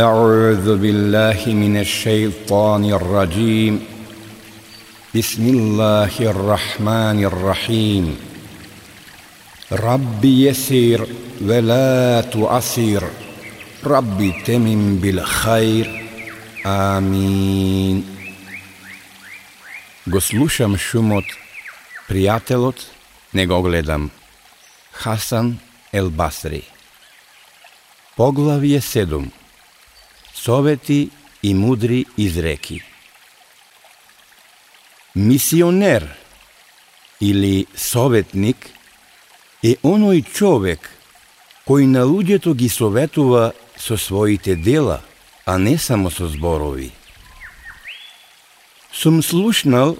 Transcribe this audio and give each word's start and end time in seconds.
أعوذ 0.00 0.76
بالله 0.76 1.40
من 1.46 1.80
الشيطان 1.80 2.84
الرجيم 2.84 3.84
بسم 5.14 5.44
الله 5.48 6.12
الرحمن 6.20 7.24
الرحيم 7.24 8.16
ربي 9.72 10.46
يسير 10.48 11.06
ولا 11.40 12.20
تعسير 12.20 13.02
ربي 13.84 14.32
تمن 14.44 14.98
بالخير 15.00 15.86
آمين 16.66 18.04
Goslušam 20.06 20.76
šumot, 20.76 21.24
prijatelot, 22.08 22.78
nego 23.32 23.62
gledam. 23.62 24.10
Hasan 24.92 25.58
el 25.92 26.10
Basri. 26.10 26.62
Poglavije 28.16 28.80
sedum. 28.80 29.32
Совети 30.36 31.10
и 31.42 31.54
мудри 31.54 32.04
изреки 32.18 32.82
Мисионер 35.16 36.16
или 37.20 37.66
советник 37.74 38.68
е 39.64 39.78
оној 39.82 40.20
човек 40.28 40.90
кој 41.66 41.88
на 41.88 42.04
луѓето 42.04 42.52
ги 42.54 42.68
советува 42.68 43.54
со 43.80 43.96
своите 43.96 44.56
дела, 44.56 45.00
а 45.46 45.56
не 45.58 45.78
само 45.78 46.10
со 46.10 46.28
зборови. 46.28 46.92
Сум 48.92 49.22
слушнал 49.22 49.96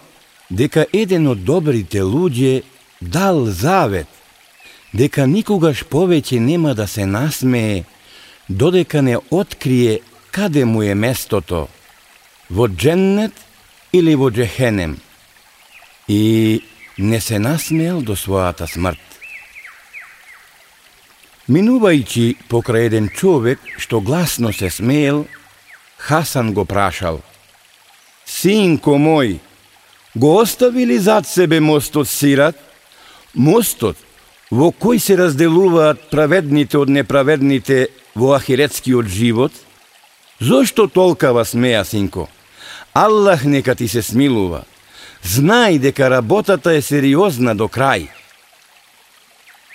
дека 0.51 0.85
еден 0.93 1.33
од 1.33 1.45
добрите 1.45 2.05
луѓе 2.05 2.63
дал 3.01 3.47
завет 3.47 4.09
дека 4.93 5.25
никогаш 5.27 5.83
повеќе 5.89 6.39
нема 6.45 6.75
да 6.75 6.87
се 6.87 7.07
насмее 7.07 7.85
додека 8.49 9.03
не 9.03 9.17
открие 9.31 10.01
каде 10.37 10.65
му 10.65 10.83
е 10.83 10.95
местото 10.95 11.69
во 12.51 12.69
дженнет 12.69 13.33
или 13.93 14.15
во 14.15 14.29
джехенем 14.31 14.99
и 16.09 16.61
не 16.99 17.21
се 17.21 17.39
насмеал 17.39 18.03
до 18.05 18.13
својата 18.13 18.69
смрт. 18.69 19.01
Минувајќи 21.49 22.49
покрај 22.53 22.91
еден 22.91 23.09
човек 23.09 23.65
што 23.81 24.05
гласно 24.05 24.53
се 24.53 24.71
смеел, 24.71 25.25
Хасан 25.97 26.53
го 26.53 26.65
прашал– 26.69 27.23
Синко 28.27 28.99
мој, 28.99 29.39
го 30.17 30.37
оставили 30.43 30.99
зад 30.99 31.27
себе 31.27 31.61
мостот 31.61 32.09
Сират? 32.09 32.59
Мостот 33.35 33.97
во 34.51 34.73
кој 34.75 34.99
се 34.99 35.17
разделуваат 35.17 36.11
праведните 36.11 36.79
од 36.79 36.91
неправедните 36.91 37.87
во 38.15 38.35
ахиретскиот 38.35 39.07
живот? 39.07 39.53
Зошто 40.41 40.89
толкава 40.89 41.45
смеа, 41.45 41.85
синко? 41.85 42.29
Аллах 42.95 43.45
нека 43.45 43.75
ти 43.75 43.89
се 43.89 44.03
смилува. 44.03 44.65
Знај 45.25 45.79
дека 45.79 46.11
работата 46.11 46.73
е 46.77 46.83
сериозна 46.83 47.55
до 47.55 47.69
крај. 47.69 48.09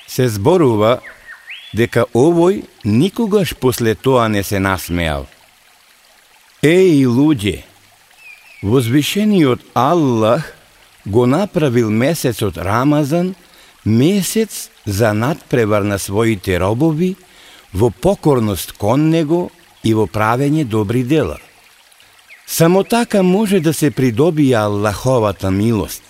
Се 0.07 0.29
зборува 0.29 1.01
дека 1.73 2.05
овој 2.13 2.63
никогаш 2.85 3.55
после 3.55 3.95
тоа 3.95 4.29
не 4.29 4.43
се 4.43 4.59
насмеал. 4.59 5.25
Еј, 6.61 7.09
луѓе, 7.09 7.63
Возвишениот 8.63 9.59
Аллах 9.73 10.53
го 11.05 11.25
направил 11.25 11.89
месецот 11.89 12.57
Рамазан 12.57 13.35
месец 13.85 14.69
за 14.85 15.13
надпревар 15.13 15.81
на 15.81 15.97
своите 15.99 16.59
робови 16.59 17.15
во 17.73 17.89
покорност 17.89 18.71
кон 18.71 19.09
него 19.09 19.49
и 19.83 19.93
во 19.93 20.05
правење 20.07 20.65
добри 20.65 21.03
дела. 21.03 21.37
Само 22.45 22.83
така 22.83 23.23
може 23.23 23.59
да 23.59 23.73
се 23.73 23.91
придобие 23.91 24.55
Аллаховата 24.55 25.51
милост. 25.51 26.03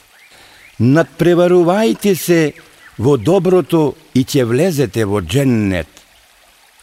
Надпреварувајте 0.82 2.16
се 2.16 2.54
во 2.98 3.18
доброто 3.18 3.96
и 4.16 4.26
ќе 4.26 4.46
влезете 4.46 5.06
во 5.06 5.22
дженнет. 5.22 5.88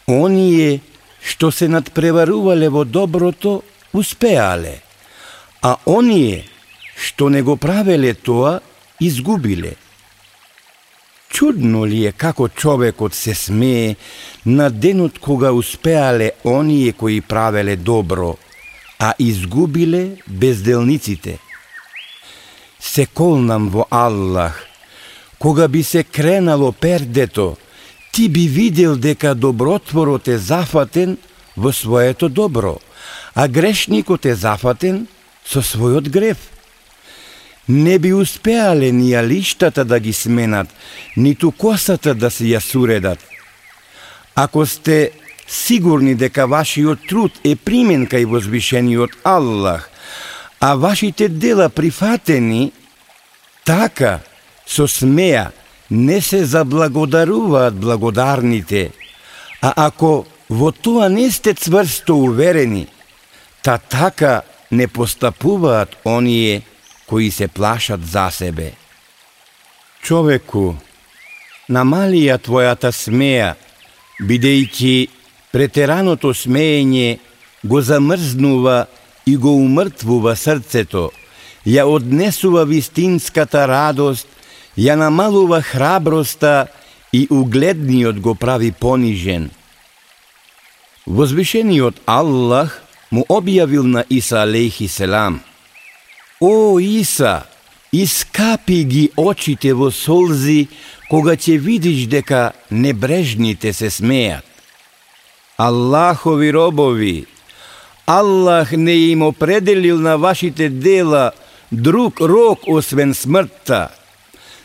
Оние 0.07 0.79
што 1.21 1.51
се 1.51 1.67
надпреварувале 1.67 2.69
во 2.69 2.85
доброто, 2.85 3.61
успеале 3.93 4.79
а 5.61 5.77
оние 5.85 6.45
што 6.95 7.29
не 7.29 7.41
го 7.41 7.55
правеле 7.55 8.13
тоа, 8.13 8.59
изгубиле. 8.99 9.75
Чудно 11.29 11.85
ли 11.85 12.05
е 12.05 12.11
како 12.11 12.47
човекот 12.47 13.13
се 13.13 13.35
смее 13.35 13.95
на 14.45 14.69
денот 14.69 15.19
кога 15.19 15.51
успеале 15.51 16.31
оние 16.45 16.91
кои 16.91 17.21
правеле 17.21 17.75
добро, 17.75 18.37
а 18.99 19.13
изгубиле 19.19 20.17
безделниците. 20.27 21.39
Се 22.79 23.05
колнам 23.05 23.69
во 23.69 23.85
Аллах, 23.91 24.65
кога 25.39 25.67
би 25.67 25.83
се 25.83 26.03
кренало 26.03 26.71
пердето, 26.71 27.57
ти 28.11 28.29
би 28.29 28.47
видел 28.47 28.95
дека 28.95 29.35
добротворот 29.35 30.27
е 30.27 30.37
зафатен 30.37 31.17
во 31.57 31.73
своето 31.73 32.29
добро, 32.29 32.79
а 33.35 33.47
грешникот 33.47 34.25
е 34.25 34.35
зафатен– 34.35 35.07
со 35.49 35.63
својот 35.65 36.09
грев. 36.13 36.37
Не 37.69 37.99
би 37.99 38.13
успеале 38.13 38.91
ни 38.91 39.13
алиштата 39.13 39.85
да 39.85 39.99
ги 39.99 40.13
сменат, 40.13 40.67
ниту 41.17 41.51
косата 41.51 42.15
да 42.15 42.31
се 42.31 42.43
ја 42.43 42.59
суредат. 42.59 43.19
Ако 44.35 44.65
сте 44.65 45.11
сигурни 45.47 46.15
дека 46.15 46.47
вашиот 46.47 47.05
труд 47.09 47.37
е 47.45 47.55
примен 47.55 48.07
кај 48.07 48.25
возвишениот 48.25 49.21
Аллах, 49.23 49.89
а 50.59 50.75
вашите 50.75 51.29
дела 51.29 51.69
прифатени, 51.69 52.71
така 53.65 54.19
со 54.65 54.87
смеа 54.87 55.51
не 55.91 56.21
се 56.21 56.45
заблагодаруваат 56.45 57.77
благодарните, 57.77 58.91
а 59.61 59.73
ако 59.75 60.25
во 60.49 60.71
тоа 60.71 61.09
не 61.09 61.31
сте 61.31 61.53
цврсто 61.53 62.17
уверени, 62.17 62.87
та 63.61 63.77
така 63.77 64.41
не 64.71 64.87
постапуваат 64.87 65.97
оние 66.05 66.61
кои 67.09 67.31
се 67.31 67.47
плашат 67.47 68.05
за 68.05 68.27
себе. 68.29 68.71
Човеку, 70.05 70.75
намалија 71.65 72.37
твојата 72.37 72.91
смеја, 72.93 73.55
бидејќи 74.21 75.09
претераното 75.49 76.35
смеење 76.37 77.17
го 77.65 77.81
замрзнува 77.81 78.85
и 79.25 79.35
го 79.37 79.55
умртвува 79.57 80.35
срцето, 80.35 81.09
ја 81.65 81.89
однесува 81.89 82.63
вистинската 82.69 83.65
радост, 83.65 84.29
ја 84.77 84.93
намалува 84.95 85.63
храброста 85.65 86.67
и 87.11 87.25
угледниот 87.29 88.21
го 88.21 88.35
прави 88.35 88.71
понижен. 88.71 89.49
Возвишениот 91.07 92.05
Аллах 92.05 92.83
му 93.11 93.25
објавил 93.25 93.89
на 93.89 94.05
Иса 94.09 94.43
алейхи 94.45 94.87
селам. 94.87 95.41
О, 96.41 96.79
Иса, 96.79 97.43
искапи 97.91 98.83
ги 98.83 99.09
очите 99.17 99.73
во 99.73 99.91
солзи, 99.91 100.69
кога 101.09 101.35
ќе 101.35 101.57
видиш 101.59 102.07
дека 102.07 102.53
небрежните 102.71 103.73
се 103.73 103.89
смеат. 103.89 104.45
Аллахови 105.57 106.53
робови, 106.53 107.25
Аллах 108.07 108.71
не 108.71 109.11
им 109.11 109.21
определил 109.21 109.99
на 109.99 110.17
вашите 110.17 110.69
дела 110.69 111.31
друг 111.71 112.21
рок 112.21 112.59
освен 112.67 113.13
смртта. 113.13 113.89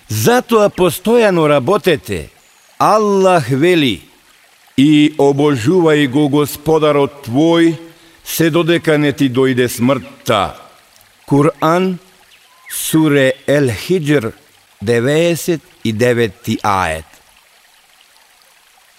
Затоа 0.08 0.70
постојано 0.70 1.48
работете. 1.48 2.30
Аллах 2.78 3.50
вели 3.50 4.00
и 4.76 5.14
обожувај 5.18 6.06
го 6.08 6.28
Господарот 6.28 7.26
твој 7.26 7.74
се 8.24 8.50
додека 8.50 8.96
не 8.98 9.12
ти 9.12 9.28
дојде 9.28 9.68
смртта. 9.68 10.63
Куран, 11.26 11.98
суре 12.70 13.32
Ел 13.46 13.70
Хиджр, 13.70 14.32
99 14.84 16.58
ает. 16.62 17.04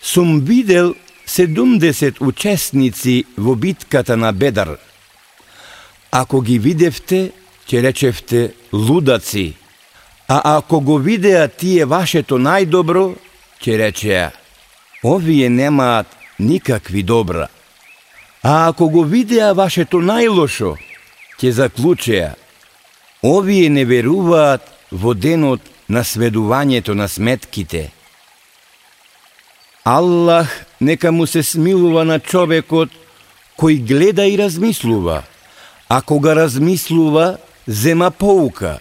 Сум 0.02 0.40
видел 0.40 0.96
70 1.28 2.22
учесници 2.22 3.26
во 3.38 3.56
битката 3.56 4.18
на 4.18 4.34
Бедар. 4.34 4.78
Ако 6.12 6.42
ги 6.42 6.60
видевте, 6.60 7.32
ќе 7.68 7.82
речевте 7.82 8.54
лудаци, 8.74 9.56
а 10.28 10.58
ако 10.58 10.80
го 10.82 10.98
видеа 10.98 11.48
тие 11.48 11.86
вашето 11.86 12.38
најдобро, 12.38 13.16
ќе 13.62 13.78
речеа, 13.78 14.32
овие 15.04 15.50
немаат 15.50 16.08
никакви 16.40 17.04
добра. 17.04 17.48
А 18.44 18.68
ако 18.70 18.90
го 18.90 19.04
видеа 19.04 19.54
вашето 19.54 19.98
најлошо, 19.98 20.78
ќе 21.40 21.52
заклучеа, 21.52 22.36
овие 23.24 23.70
не 23.70 23.86
веруваат 23.86 24.64
во 24.92 25.14
денот 25.14 25.62
на 25.90 26.04
сведувањето 26.04 26.94
на 26.94 27.08
сметките. 27.08 27.92
Аллах 29.84 30.66
нека 30.82 31.12
му 31.12 31.28
се 31.28 31.44
смилува 31.44 32.06
на 32.06 32.20
човекот 32.20 32.90
кој 33.60 33.80
гледа 33.86 34.26
и 34.26 34.38
размислува, 34.38 35.24
а 35.90 36.02
кога 36.02 36.36
размислува, 36.36 37.38
зема 37.68 38.12
поука, 38.12 38.80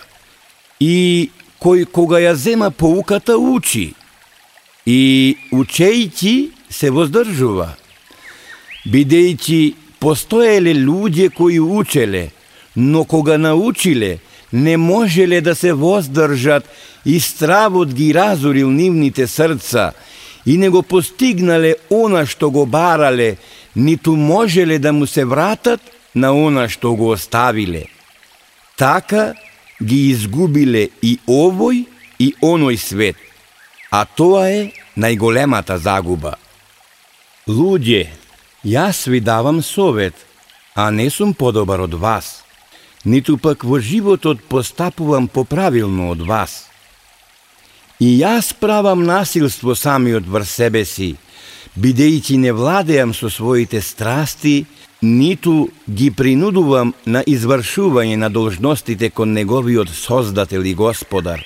и 0.80 1.30
кој 1.60 1.84
кога 1.86 2.20
ја 2.20 2.34
зема 2.34 2.70
поуката 2.70 3.36
учи, 3.38 3.94
и 4.86 5.36
учејќи 5.52 6.50
се 6.70 6.90
воздржува, 6.90 7.74
бидејќи 8.88 9.74
постоеле 10.00 10.74
луѓе 10.74 11.30
кои 11.32 11.60
учеле, 11.60 12.30
но 12.76 13.04
кога 13.04 13.38
научиле, 13.38 14.18
не 14.52 14.76
можеле 14.76 15.40
да 15.40 15.54
се 15.54 15.72
воздржат 15.72 16.68
и 17.06 17.20
стравот 17.20 17.94
ги 17.94 18.14
разорил 18.14 18.70
нивните 18.70 19.26
срца 19.26 19.92
и 20.46 20.58
не 20.58 20.68
го 20.68 20.82
постигнале 20.82 21.74
она 21.90 22.26
што 22.26 22.50
го 22.50 22.66
барале, 22.66 23.36
ниту 23.76 24.16
можеле 24.16 24.78
да 24.78 24.92
му 24.92 25.06
се 25.06 25.24
вратат 25.24 25.80
на 26.14 26.30
она 26.32 26.68
што 26.68 26.94
го 26.94 27.10
оставиле. 27.16 27.86
Така 28.76 29.34
ги 29.82 30.10
изгубиле 30.10 30.88
и 31.02 31.18
овој 31.26 31.86
и 32.18 32.34
оној 32.42 32.76
свет, 32.76 33.16
а 33.90 34.04
тоа 34.04 34.46
е 34.50 34.70
најголемата 34.96 35.80
загуба. 35.80 36.36
Луѓе, 37.48 38.06
јас 38.64 39.08
ви 39.10 39.20
давам 39.20 39.62
совет, 39.62 40.14
а 40.74 40.90
не 40.90 41.10
сум 41.10 41.34
подобар 41.34 41.80
од 41.80 41.94
вас– 41.94 42.40
ниту 43.04 43.36
пак 43.38 43.64
во 43.64 43.80
животот 43.80 44.42
постапувам 44.48 45.28
поправилно 45.28 46.10
од 46.10 46.22
вас. 46.22 46.64
И 48.00 48.18
јас 48.18 48.54
правам 48.58 49.04
насилство 49.04 49.74
самиот 49.74 50.26
врз 50.26 50.50
себе 50.50 50.84
си, 50.84 51.14
бидејќи 51.78 52.36
не 52.36 52.52
владеам 52.52 53.14
со 53.14 53.30
своите 53.30 53.80
страсти, 53.80 54.66
ниту 55.02 55.68
ги 55.88 56.10
принудувам 56.10 56.94
на 57.06 57.22
извршување 57.22 58.16
на 58.16 58.30
должностите 58.30 59.10
кон 59.10 59.32
неговиот 59.32 59.90
Создател 59.90 60.62
и 60.62 60.74
Господар. 60.74 61.44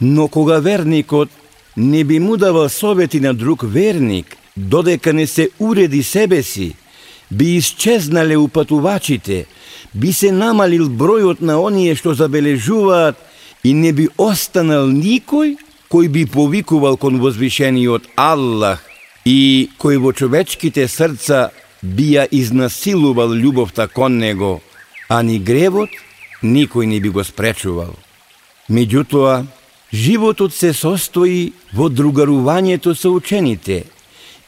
Но 0.00 0.28
кога 0.28 0.58
верникот 0.58 1.30
не 1.76 2.04
би 2.04 2.18
му 2.20 2.36
давал 2.36 2.68
совети 2.68 3.20
на 3.20 3.34
друг 3.34 3.62
верник, 3.62 4.36
додека 4.56 5.12
не 5.12 5.26
се 5.26 5.50
уреди 5.58 6.02
себе 6.02 6.42
си, 6.42 6.74
би 7.30 7.56
исчезнале 7.56 8.36
упатувачите, 8.36 9.46
би 9.94 10.12
се 10.12 10.32
намалил 10.32 10.88
бројот 10.88 11.40
на 11.40 11.60
оние 11.62 11.94
што 11.94 12.14
забележуваат 12.14 13.18
и 13.64 13.74
не 13.74 13.92
би 13.92 14.08
останал 14.18 14.90
никој 14.90 15.56
кој 15.90 16.08
би 16.08 16.26
повикувал 16.26 16.96
кон 16.96 17.18
возвишениот 17.20 18.06
Аллах 18.16 18.82
и 19.24 19.70
кој 19.78 19.98
во 19.98 20.12
човечките 20.12 20.86
срца 20.88 21.50
би 21.82 22.14
ја 22.14 22.26
изнасилувал 22.30 23.34
љубовта 23.34 23.88
кон 23.88 24.18
него, 24.18 24.60
а 25.08 25.22
ни 25.22 25.38
гревот 25.38 25.90
никој 26.42 26.86
не 26.86 27.00
би 27.00 27.10
го 27.10 27.24
спречувал. 27.24 27.96
Меѓутоа, 28.70 29.46
животот 29.92 30.54
се 30.54 30.72
состои 30.72 31.52
во 31.72 31.90
другарувањето 31.90 32.94
со 32.94 33.10
учените 33.10 33.84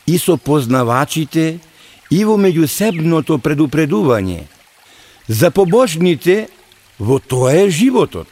и 0.07 0.19
со 0.19 0.37
познавачите 0.37 1.59
и 2.13 2.25
во 2.29 2.37
меѓусебното 2.37 3.41
предупредување– 3.41 4.43
За 5.29 5.51
побожните, 5.51 6.49
во 6.99 7.19
тоа 7.19 7.55
е 7.55 7.71
животот. 7.71 8.27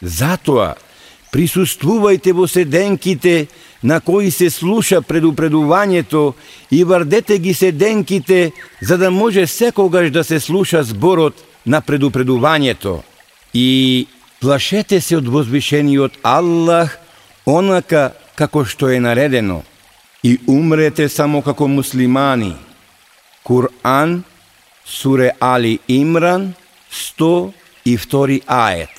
Затоа, 0.00 0.76
присуствувајте 1.32 2.32
во 2.36 2.46
седенките 2.48 3.48
на 3.82 4.00
кои 4.00 4.30
се 4.30 4.50
слуша 4.50 5.00
предупредувањето 5.02 6.34
и 6.70 6.84
вардете 6.84 7.38
ги 7.38 7.54
седенките 7.54 8.52
за 8.80 8.98
да 8.98 9.10
може 9.10 9.46
секогаш 9.46 10.10
да 10.10 10.24
се 10.24 10.40
слуша 10.40 10.82
зборот 10.82 11.34
на 11.66 11.80
предупредувањето. 11.82 13.00
И 13.54 14.06
плашете 14.40 15.00
се 15.00 15.16
од 15.16 15.28
возвишениот 15.28 16.20
Аллах 16.22 16.98
онака 17.46 18.12
како 18.36 18.64
што 18.64 18.88
е 18.88 19.00
наредено 19.00 19.62
и 20.22 20.38
умрете 20.46 21.08
само 21.08 21.42
како 21.42 21.68
муслимани. 21.68 22.69
Кур'ан 23.44 24.24
Суре 24.84 25.32
Али 25.40 25.80
Имран, 25.88 26.54
102 26.90 28.42
ает. 28.46 28.90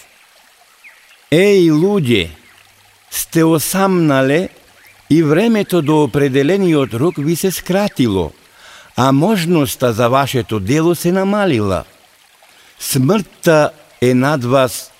Еј, 1.31 1.71
луѓе, 1.71 2.29
сте 3.09 3.43
осамнале 3.43 4.49
и 5.09 5.23
времето 5.23 5.81
до 5.81 6.03
определениот 6.03 6.93
рок 6.93 7.15
ви 7.17 7.35
се 7.35 7.51
скратило, 7.51 8.31
а 8.97 9.11
можноста 9.11 9.93
за 9.93 10.09
вашето 10.09 10.59
дело 10.59 10.95
се 10.95 11.11
намалила. 11.11 11.83
Смртта 12.79 13.71
е 14.01 14.13
над 14.13 14.43
вас, 14.43 14.91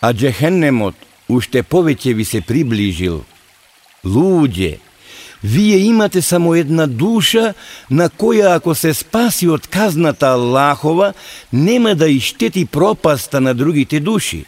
а 0.00 0.12
джехеннемот 0.12 0.94
уште 1.28 1.62
повеќе 1.62 2.14
ви 2.14 2.24
се 2.24 2.40
приближил. 2.40 3.24
Луѓе, 4.04 4.78
Вие 5.44 5.76
имате 5.76 6.22
само 6.22 6.54
една 6.54 6.86
душа 6.86 7.54
на 7.90 8.10
која 8.10 8.56
ако 8.56 8.74
се 8.74 8.94
спаси 8.94 9.48
од 9.48 9.66
казната 9.66 10.36
Аллахова, 10.36 11.12
нема 11.52 11.94
да 11.94 12.08
иштети 12.08 12.64
пропаста 12.66 13.40
на 13.40 13.54
другите 13.54 14.00
души. 14.00 14.44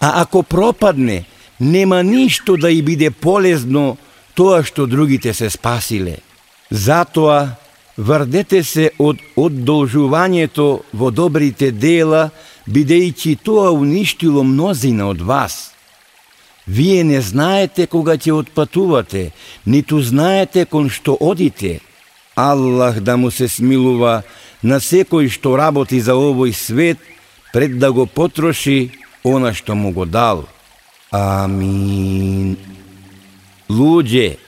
А 0.00 0.22
ако 0.22 0.42
пропадне, 0.42 1.24
нема 1.60 2.02
ништо 2.02 2.56
да 2.56 2.70
и 2.70 2.82
биде 2.82 3.10
полезно 3.10 3.96
тоа 4.34 4.62
што 4.62 4.86
другите 4.86 5.34
се 5.34 5.50
спасиле. 5.50 6.22
Затоа, 6.70 7.58
врдете 7.98 8.62
се 8.62 8.90
од 8.98 9.18
одолжувањето 9.36 10.86
во 10.94 11.10
добрите 11.10 11.72
дела, 11.72 12.30
бидејќи 12.70 13.38
тоа 13.42 13.72
уништило 13.74 14.44
мнозина 14.46 15.10
од 15.10 15.22
вас– 15.22 15.72
Вие 16.66 17.04
не 17.04 17.20
знаете 17.20 17.86
кога 17.86 18.16
ќе 18.18 18.32
отпатувате, 18.34 19.30
ниту 19.66 20.02
знаете 20.02 20.66
кон 20.66 20.90
што 20.90 21.16
одите. 21.20 21.80
Аллах 22.34 23.00
да 23.00 23.16
му 23.16 23.30
се 23.30 23.48
смилува 23.48 24.22
на 24.62 24.80
секој 24.82 25.30
што 25.30 25.54
работи 25.56 26.00
за 26.02 26.18
овој 26.18 26.52
свет, 26.52 26.98
пред 27.52 27.78
да 27.78 27.92
го 27.92 28.06
потроши 28.06 28.90
она 29.24 29.54
што 29.54 29.78
му 29.78 29.92
го 29.94 30.04
дал. 30.04 30.48
Амин. 31.10 32.58
Луѓе, 33.70 34.38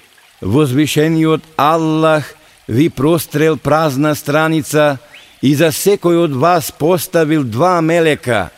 возвишениот 0.43 1.43
Аллах 1.57 2.35
ви 2.67 2.91
прострел 2.91 3.57
празна 3.57 4.15
страница 4.15 4.99
и 5.43 5.55
за 5.55 5.71
секој 5.71 6.27
од 6.27 6.35
вас 6.35 6.75
поставил 6.75 7.45
два 7.45 7.81
мелека, 7.81 8.51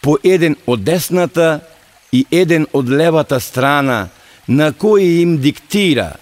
по 0.00 0.18
еден 0.22 0.56
од 0.66 0.84
десната 0.84 1.64
и 2.12 2.26
еден 2.30 2.66
од 2.72 2.88
левата 2.88 3.40
страна, 3.40 4.08
на 4.48 4.72
кој 4.72 5.22
им 5.22 5.36
диктира. 5.38 6.16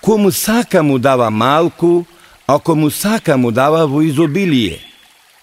Кому 0.00 0.30
сака 0.30 0.82
му 0.82 0.98
дава 0.98 1.30
малку, 1.30 2.04
а 2.46 2.58
кому 2.58 2.90
сака 2.90 3.36
му 3.36 3.50
дава 3.50 3.86
во 3.86 4.02
изобилие. 4.02 4.78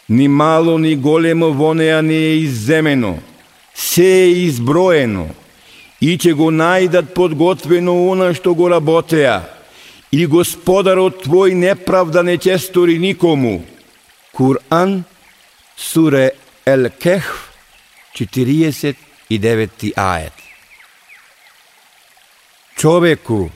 Ни 0.10 0.28
мало, 0.28 0.78
ни 0.78 0.96
големо 0.96 1.52
во 1.52 1.74
неа 1.74 2.02
не 2.02 2.16
е 2.16 2.38
изземено, 2.38 3.20
се 3.76 4.24
е 4.24 4.32
изброено, 4.48 5.28
и 6.02 6.16
ќе 6.18 6.34
го 6.34 6.48
најдат 6.52 7.12
подготвено 7.14 7.96
она 8.12 8.32
што 8.34 8.56
го 8.56 8.70
работеа, 8.72 9.44
и 10.12 10.26
Господарот 10.26 11.26
твој 11.26 11.54
неправда 11.60 12.24
не 12.24 12.38
ќе 12.38 12.56
стори 12.58 13.00
никому. 13.00 13.66
Куран, 14.32 15.04
суре 15.76 16.32
Ел 16.66 16.88
Кехф, 16.90 17.52
40 18.16 19.07
и 19.30 19.38
деветти 19.38 19.94
ајет. 19.96 20.34
Човеку, 22.78 23.50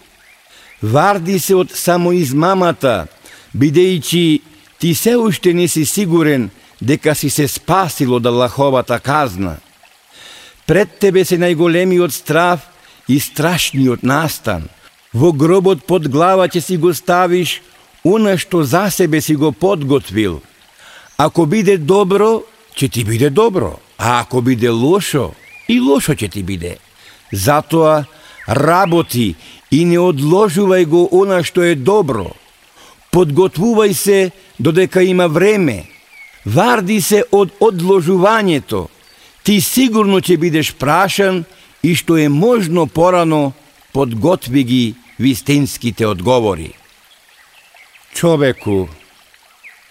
варди 0.81 1.39
се 1.39 1.55
од 1.55 1.71
самоизмамата, 1.75 3.07
бидејќи 3.55 4.41
ти 4.79 4.95
се 4.95 5.15
уште 5.17 5.53
не 5.53 5.67
си 5.67 5.85
сигурен 5.85 6.49
дека 6.81 7.15
си 7.15 7.29
се 7.29 7.47
спасил 7.47 8.15
од 8.15 8.25
Аллаховата 8.25 8.99
казна. 8.99 9.57
Пред 10.65 10.97
тебе 10.99 11.25
се 11.25 11.37
најголемиот 11.37 12.11
страв 12.11 12.65
и 13.07 13.19
страшниот 13.19 14.03
настан. 14.03 14.69
Во 15.13 15.31
гробот 15.31 15.85
под 15.85 16.07
глава 16.09 16.47
ќе 16.47 16.59
си 16.59 16.77
го 16.77 16.93
ставиш 16.93 17.61
она 18.03 18.37
што 18.37 18.63
за 18.63 18.89
себе 18.89 19.21
си 19.21 19.35
го 19.35 19.51
подготвил. 19.51 20.41
Ако 21.17 21.45
биде 21.45 21.77
добро, 21.77 22.41
ќе 22.73 22.89
ти 22.89 23.03
биде 23.03 23.29
добро, 23.29 23.77
а 23.97 24.21
ако 24.21 24.41
биде 24.41 24.69
лошо, 24.69 25.33
и 25.71 25.79
лошо 25.79 26.13
ќе 26.13 26.29
ти 26.31 26.43
биде. 26.43 26.77
Затоа 27.31 28.03
работи 28.47 29.35
и 29.71 29.85
не 29.85 29.99
одложувај 29.99 30.85
го 30.85 31.07
она 31.11 31.41
што 31.47 31.63
е 31.63 31.75
добро. 31.75 32.31
Подготвувај 33.11 33.93
се 33.93 34.31
додека 34.59 35.03
има 35.03 35.27
време. 35.27 35.87
Варди 36.45 37.01
се 37.01 37.23
од 37.31 37.53
одложувањето. 37.59 38.87
Ти 39.43 39.61
сигурно 39.61 40.21
ќе 40.21 40.37
бидеш 40.37 40.73
прашан 40.75 41.45
и 41.83 41.95
што 41.95 42.17
е 42.17 42.29
можно 42.29 42.87
порано, 42.87 43.53
подготви 43.93 44.63
ги 44.63 44.95
вистинските 45.19 46.05
одговори. 46.05 46.73
Човеку, 48.13 48.87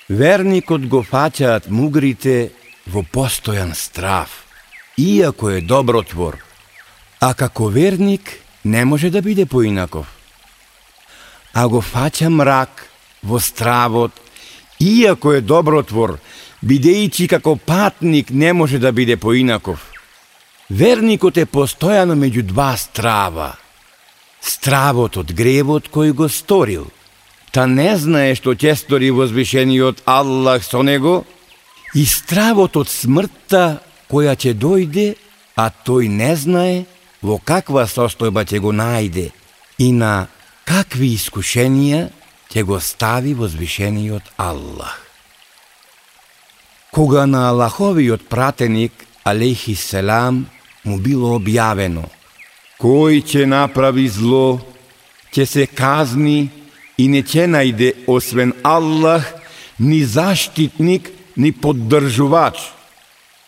Верникот 0.08 0.87
го 0.90 1.04
фаќаат 1.06 1.68
мугрите 1.70 2.50
во 2.90 3.04
постојан 3.06 3.75
страв, 3.78 4.30
иако 4.99 5.50
е 5.50 5.61
добротвор, 5.61 6.38
а 7.20 7.35
како 7.35 7.68
верник 7.68 8.30
не 8.64 8.85
може 8.85 9.11
да 9.11 9.23
биде 9.23 9.47
поинаков. 9.47 10.06
А 11.54 11.66
го 11.68 11.82
фаќа 11.82 12.28
мрак 12.28 12.87
во 13.23 13.40
стравот, 13.40 14.12
иако 14.80 15.32
е 15.32 15.40
добротвор, 15.40 16.18
бидејќи 16.64 17.28
како 17.28 17.56
патник 17.56 18.30
не 18.30 18.52
може 18.52 18.78
да 18.78 18.92
биде 18.92 19.16
поинаков. 19.16 19.90
Верникот 20.70 21.38
е 21.38 21.47
постојано 21.50 22.14
меѓу 22.14 22.47
два 22.47 22.76
страва. 22.76 23.56
Стравот 24.40 25.16
од 25.16 25.32
гревот 25.35 25.90
кој 25.90 26.12
го 26.14 26.28
сторил. 26.28 26.87
Та 27.50 27.66
не 27.66 27.90
знае 27.99 28.37
што 28.38 28.54
ќе 28.54 28.76
стори 28.78 29.11
возвишениот 29.11 30.04
Аллах 30.06 30.62
со 30.64 30.82
него, 30.87 31.25
и 31.94 32.06
стравот 32.06 32.76
од 32.76 32.88
смртта 32.88 33.82
која 34.11 34.35
ќе 34.35 34.55
дојде, 34.55 35.14
а 35.57 35.71
тој 35.71 36.09
не 36.09 36.33
знае 36.37 36.85
во 37.23 37.38
каква 37.38 37.87
состојба 37.87 38.45
ќе 38.45 38.59
го 38.61 38.73
најде 38.73 39.31
и 39.79 39.93
на 39.93 40.26
какви 40.64 41.14
искушенија 41.14 42.09
ќе 42.50 42.64
го 42.67 42.81
стави 42.81 43.35
возвишениот 43.35 44.35
Аллах. 44.37 44.99
Кога 46.90 47.26
на 47.26 47.49
Аллаховиот 47.50 48.26
пратеник, 48.29 48.93
алейхи 49.25 49.76
селам, 49.76 50.47
му 50.85 50.99
било 50.99 51.37
објавено 51.38 52.09
Кој 52.81 53.21
ќе 53.21 53.45
направи 53.45 54.07
зло, 54.09 54.57
ќе 55.29 55.45
се 55.45 55.67
казни 55.67 56.49
и 56.97 57.09
не 57.12 57.21
ќе 57.21 57.45
најде 57.45 57.90
освен 58.09 58.55
Аллах 58.64 59.26
ни 59.79 60.00
заштитник, 60.05 61.11
ни 61.37 61.52
поддржувач. 61.52 62.57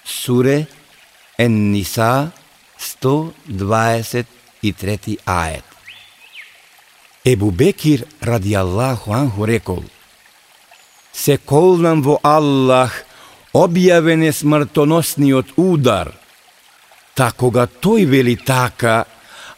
Суре 0.05 0.67
Ен-Ниса 1.39 2.33
123 2.79 5.19
ает. 5.25 5.65
Ебу 7.25 7.51
Бекир 7.51 8.07
ради 8.21 8.55
Аллаху 8.55 9.13
анху 9.13 9.47
рекол 9.47 9.85
Се 11.13 11.39
колнам 11.39 12.03
во 12.03 12.19
Аллах, 12.23 13.05
објавен 13.55 14.25
е 14.25 14.33
смртоносниот 14.33 15.53
удар. 15.57 16.13
Та 17.15 17.31
кога 17.37 17.69
тој 17.69 18.07
вели 18.09 18.37
така, 18.37 19.05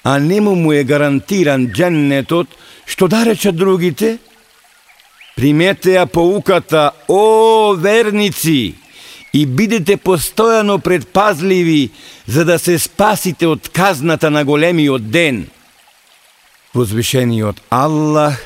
а 0.03 0.19
нему 0.19 0.55
му 0.55 0.73
е 0.73 0.85
гарантиран 0.85 1.71
дженнетот, 1.71 2.49
што 2.87 3.09
да 3.09 3.25
реча 3.25 3.53
другите? 3.53 4.19
Примете 5.37 5.95
ја 5.95 6.07
поуката, 6.07 6.91
о 7.09 7.75
верници, 7.79 8.75
и 9.35 9.43
бидете 9.47 9.97
постојано 9.99 10.79
предпазливи 10.79 11.91
за 12.27 12.45
да 12.47 12.59
се 12.59 12.79
спасите 12.79 13.51
од 13.51 13.69
казната 13.69 14.31
на 14.31 14.45
големиот 14.45 15.11
ден. 15.11 15.47
Возвишениот 16.75 17.61
Аллах 17.71 18.39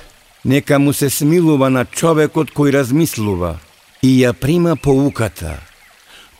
нека 0.44 0.78
му 0.78 0.92
се 0.92 1.10
смилува 1.10 1.68
на 1.70 1.84
човекот 1.84 2.52
кој 2.56 2.72
размислува 2.80 3.58
и 4.02 4.20
ја 4.24 4.32
прима 4.32 4.76
поуката, 4.76 5.58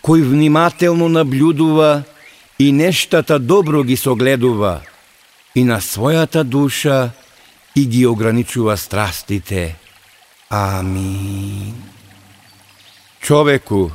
кој 0.01 0.25
внимателно 0.25 1.09
наблюдува 1.13 2.03
и 2.59 2.73
нештата 2.73 3.39
добро 3.39 3.85
ги 3.85 3.97
согледува 3.97 4.81
и 5.55 5.65
на 5.65 5.81
својата 5.81 6.43
душа 6.45 7.11
и 7.77 7.87
ги 7.87 8.07
ограничува 8.07 8.77
страстите. 8.77 9.77
Амин. 10.51 11.75
Човеку, 13.21 13.91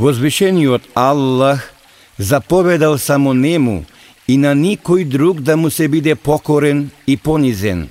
возвишениот 0.00 0.82
Аллах 0.94 1.74
заповедал 2.18 2.98
само 2.98 3.34
нему 3.34 3.84
и 4.28 4.36
на 4.36 4.54
никој 4.54 5.04
друг 5.04 5.40
да 5.40 5.56
му 5.56 5.70
се 5.70 5.88
биде 5.88 6.14
покорен 6.14 6.90
и 7.06 7.16
понизен. 7.16 7.88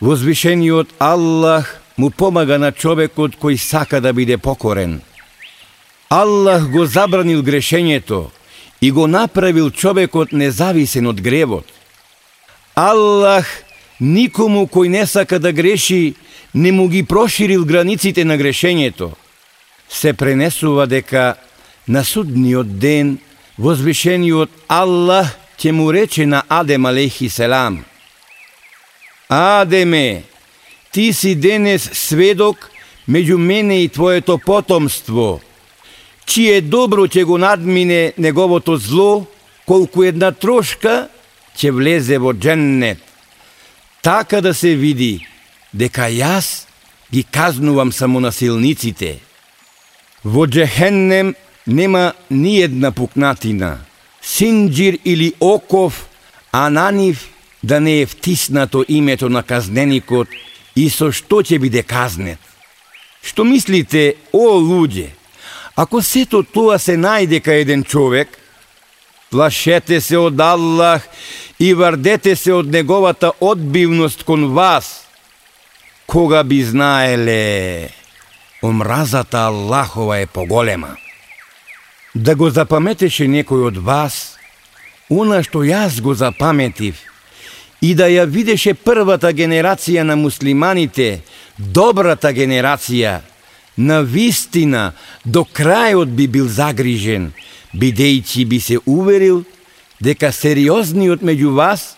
Возвишениот 0.00 0.88
Аллах 0.98 1.80
му 1.96 2.10
помага 2.10 2.58
на 2.58 2.72
човекот 2.72 3.40
кој 3.40 3.56
сака 3.56 4.00
да 4.00 4.12
биде 4.12 4.36
покорен. 4.36 5.00
Аллах 6.10 6.68
го 6.68 6.84
забранил 6.84 7.40
грешењето 7.42 8.28
и 8.80 8.90
го 8.90 9.06
направил 9.06 9.70
човекот 9.70 10.32
независен 10.32 11.06
од 11.06 11.24
гревот. 11.24 11.64
Аллах 12.76 13.48
никому 14.00 14.68
кој 14.68 14.88
не 14.88 15.06
сака 15.06 15.38
да 15.38 15.52
греши, 15.52 16.14
не 16.54 16.72
му 16.72 16.88
ги 16.88 17.02
проширил 17.02 17.64
границите 17.64 18.24
на 18.24 18.36
грешењето. 18.36 19.23
Се 19.88 20.12
пренесува 20.12 20.86
дека 20.86 21.34
на 21.88 22.04
судниот 22.04 22.78
ден 22.78 23.18
возвишениот 23.58 24.50
Аллах 24.68 25.36
ќе 25.58 25.70
му 25.70 25.92
рече 25.92 26.26
на 26.26 26.42
Адем 26.48 26.86
алейхи 26.86 27.28
селам. 27.28 27.84
Адеме, 29.28 30.22
ти 30.92 31.12
си 31.12 31.34
денес 31.34 31.90
сведок 31.92 32.70
меѓу 33.08 33.36
мене 33.36 33.82
и 33.82 33.88
твоето 33.88 34.38
потомство, 34.38 35.40
чие 36.26 36.60
добро 36.60 37.06
ќе 37.06 37.24
го 37.24 37.38
надмине 37.38 38.12
неговото 38.18 38.76
зло, 38.76 39.26
колку 39.66 40.04
една 40.04 40.32
трошка 40.32 41.08
ќе 41.56 41.70
влезе 41.70 42.18
во 42.18 42.34
дженнет. 42.34 42.98
Така 44.02 44.40
да 44.40 44.54
се 44.54 44.74
види 44.76 45.24
дека 45.72 46.10
јас 46.12 46.66
ги 47.12 47.24
казнувам 47.24 47.92
само 47.92 48.20
насилниците. 48.20 49.18
Во 50.24 50.46
джехеннем 50.46 51.34
нема 51.66 52.12
ни 52.30 52.60
една 52.60 52.92
пукнатина, 52.92 53.78
синджир 54.22 54.98
или 55.04 55.34
оков, 55.40 56.08
а 56.52 56.70
на 56.70 56.90
нив 56.90 57.28
да 57.62 57.80
не 57.80 58.00
е 58.00 58.06
втиснато 58.06 58.84
името 58.88 59.28
на 59.28 59.42
казненикот 59.42 60.28
и 60.76 60.88
со 60.90 61.12
што 61.12 61.42
ќе 61.44 61.60
биде 61.60 61.82
казнет. 61.84 62.40
Што 63.20 63.44
мислите, 63.44 64.16
о 64.32 64.56
луѓе, 64.60 65.12
ако 65.76 66.00
сето 66.02 66.42
тоа 66.42 66.78
се 66.78 66.96
најде 66.96 67.40
кај 67.44 67.64
еден 67.64 67.84
човек, 67.84 68.28
плашете 69.30 70.00
се 70.00 70.16
од 70.18 70.40
Аллах 70.40 71.04
и 71.58 71.74
вардете 71.74 72.36
се 72.36 72.52
од 72.52 72.72
неговата 72.72 73.32
одбивност 73.40 74.24
кон 74.24 74.52
вас, 74.56 75.04
кога 76.06 76.44
би 76.44 76.62
знаеле, 76.64 77.90
омразата 78.64 79.38
Аллахова 79.38 80.18
е 80.18 80.26
поголема. 80.26 80.96
Да 82.14 82.34
го 82.34 82.48
запаметеше 82.50 83.26
некој 83.28 83.68
од 83.68 83.76
вас, 83.76 84.38
она 85.12 85.42
што 85.44 85.66
јас 85.66 86.00
го 86.00 86.14
запаметив, 86.14 86.96
и 87.84 87.92
да 87.94 88.08
ја 88.08 88.24
видеше 88.24 88.72
првата 88.72 89.34
генерација 89.36 90.06
на 90.08 90.16
муслиманите, 90.16 91.20
добрата 91.58 92.32
генерација, 92.32 93.20
на 93.76 94.00
вистина 94.00 94.92
до 95.24 95.44
крајот 95.44 96.14
би 96.16 96.28
бил 96.30 96.48
загрижен, 96.48 97.32
бидејќи 97.74 98.46
би 98.48 98.60
се 98.60 98.78
уверил 98.86 99.42
дека 100.00 100.32
сериозниот 100.32 101.20
меѓу 101.20 101.52
вас 101.58 101.96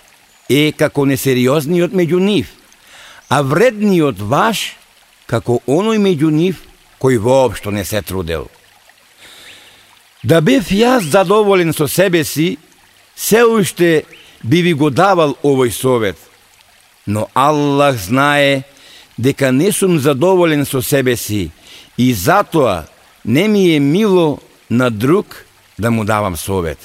е 0.49 0.73
како 0.73 1.05
несериозниот 1.07 1.95
меѓу 1.95 2.19
нив, 2.19 2.51
а 3.29 3.43
вредниот 3.43 4.19
ваш 4.19 4.73
како 5.27 5.61
оној 5.67 5.99
меѓу 5.99 6.31
нив 6.31 6.63
кој 7.03 7.19
воопшто 7.19 7.71
не 7.71 7.85
се 7.85 8.03
трудел. 8.03 8.49
Да 10.23 10.41
бев 10.41 10.71
јас 10.71 11.11
задоволен 11.11 11.73
со 11.73 11.87
себе 11.89 12.25
си, 12.25 12.59
се 13.17 13.45
уште 13.45 14.05
би 14.43 14.63
ви 14.63 14.73
го 14.75 14.91
давал 14.91 15.37
овој 15.43 15.71
совет. 15.71 16.17
Но 17.07 17.29
Аллах 17.35 17.97
знае 17.97 18.65
дека 19.19 19.53
не 19.53 19.73
сум 19.73 19.99
задоволен 19.99 20.67
со 20.67 20.83
себе 20.83 21.17
си 21.17 21.51
и 21.99 22.15
затоа 22.15 22.85
не 23.25 23.49
ми 23.49 23.75
е 23.75 23.81
мило 23.81 24.39
на 24.71 24.91
друг 24.91 25.45
да 25.79 25.91
му 25.91 26.05
давам 26.05 26.37
совет. 26.37 26.79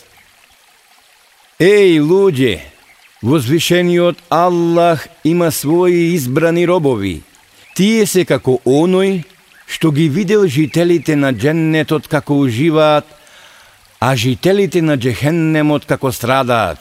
Еј, 1.59 2.01
луѓе, 2.01 2.59
возвишениот 3.21 4.17
Аллах 4.29 5.07
има 5.23 5.51
своји 5.51 6.13
избрани 6.17 6.65
робови. 6.67 7.21
Тие 7.81 8.03
се 8.05 8.27
како 8.29 8.59
оној 8.69 9.23
што 9.65 9.89
ги 9.89 10.03
видел 10.13 10.43
жителите 10.45 11.15
на 11.17 11.31
дженнетот 11.33 12.05
како 12.11 12.35
уживаат, 12.43 13.07
а 13.97 14.09
жителите 14.15 14.83
на 14.85 14.99
джехеннемот 15.01 15.87
како 15.89 16.11
страдаат. 16.13 16.77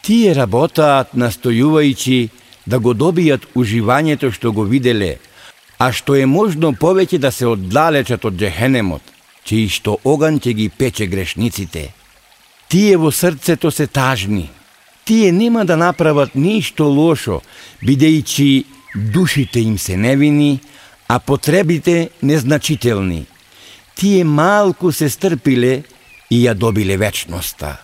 Тие 0.00 0.32
работаат 0.38 1.12
настојувајќи 1.12 2.30
да 2.64 2.80
го 2.80 2.94
добијат 2.96 3.44
уживањето 3.52 4.32
што 4.32 4.56
го 4.56 4.64
виделе, 4.64 5.18
а 5.76 5.92
што 5.92 6.16
е 6.16 6.24
можно 6.24 6.72
повеќе 6.72 7.20
да 7.20 7.28
се 7.28 7.52
оддалечат 7.52 8.24
од 8.24 8.40
джехенемот, 8.40 9.02
чиј 9.44 9.68
што 9.68 9.98
оган 10.04 10.40
ќе 10.40 10.56
ги 10.56 10.68
пече 10.72 11.12
грешниците. 11.12 11.90
Тие 12.72 12.96
во 12.96 13.12
срцето 13.12 13.70
се 13.70 13.86
тажни. 13.86 14.48
Тие 15.04 15.32
нема 15.32 15.64
да 15.68 15.76
направат 15.76 16.32
ништо 16.34 16.88
лошо, 16.88 17.42
бидејќи 17.84 18.73
душите 18.94 19.60
им 19.60 19.78
се 19.78 19.96
невини, 19.96 20.60
а 21.08 21.18
потребите 21.18 22.10
незначителни. 22.22 23.26
Тие 23.96 24.24
малку 24.24 24.92
се 24.92 25.10
стрпиле 25.10 25.82
и 26.30 26.42
ја 26.46 26.54
добиле 26.54 26.96
вечноста. 26.96 27.76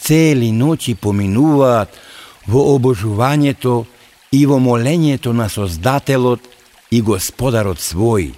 Цели 0.00 0.50
ноќи 0.50 0.96
поминуваат 0.96 1.94
во 2.48 2.62
обожувањето 2.74 3.84
и 4.32 4.46
во 4.46 4.58
молењето 4.58 5.32
на 5.32 5.48
Создателот 5.48 6.40
и 6.90 7.02
Господарот 7.02 7.78
свој. 7.78 8.32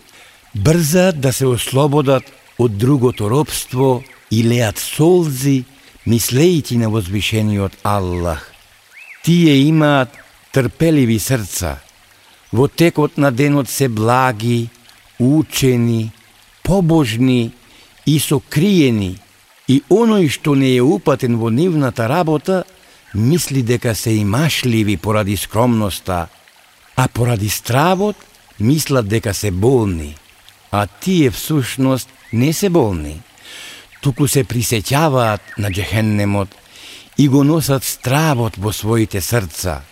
Брзат 0.54 1.20
да 1.20 1.32
се 1.32 1.46
ослободат 1.46 2.24
од 2.58 2.76
другото 2.76 3.30
робство 3.30 4.02
и 4.30 4.42
леат 4.44 4.78
солзи, 4.78 5.64
мислејќи 6.06 6.76
на 6.76 6.90
возвишениот 6.90 7.72
Аллах. 7.82 8.52
Тие 9.22 9.56
имаат 9.68 10.10
трпеливи 10.52 11.18
срца, 11.18 11.80
во 12.52 12.68
текот 12.68 13.16
на 13.16 13.32
денот 13.32 13.68
се 13.68 13.88
благи, 13.88 14.68
учени, 15.18 16.12
побожни 16.62 17.52
и 18.06 18.18
сокриени, 18.20 19.16
и 19.68 19.82
оној 19.88 20.28
што 20.28 20.54
не 20.54 20.74
е 20.76 20.82
упатен 20.82 21.38
во 21.40 21.48
нивната 21.50 22.08
работа, 22.08 22.64
мисли 23.14 23.62
дека 23.62 23.94
се 23.94 24.12
имашливи 24.20 24.96
поради 24.96 25.36
скромноста, 25.36 26.28
а 26.96 27.08
поради 27.08 27.48
стравот 27.48 28.16
мислат 28.60 29.08
дека 29.08 29.34
се 29.34 29.50
болни, 29.50 30.16
а 30.70 30.86
тие 30.86 31.30
всушност 31.30 32.08
не 32.32 32.52
се 32.52 32.68
болни, 32.68 33.20
туку 34.00 34.28
се 34.28 34.44
присеќаваат 34.44 35.56
на 35.58 35.70
джехеннемот 35.70 36.48
и 37.18 37.28
го 37.28 37.44
носат 37.44 37.84
стравот 37.84 38.56
во 38.56 38.72
своите 38.72 39.20
срца. 39.20 39.82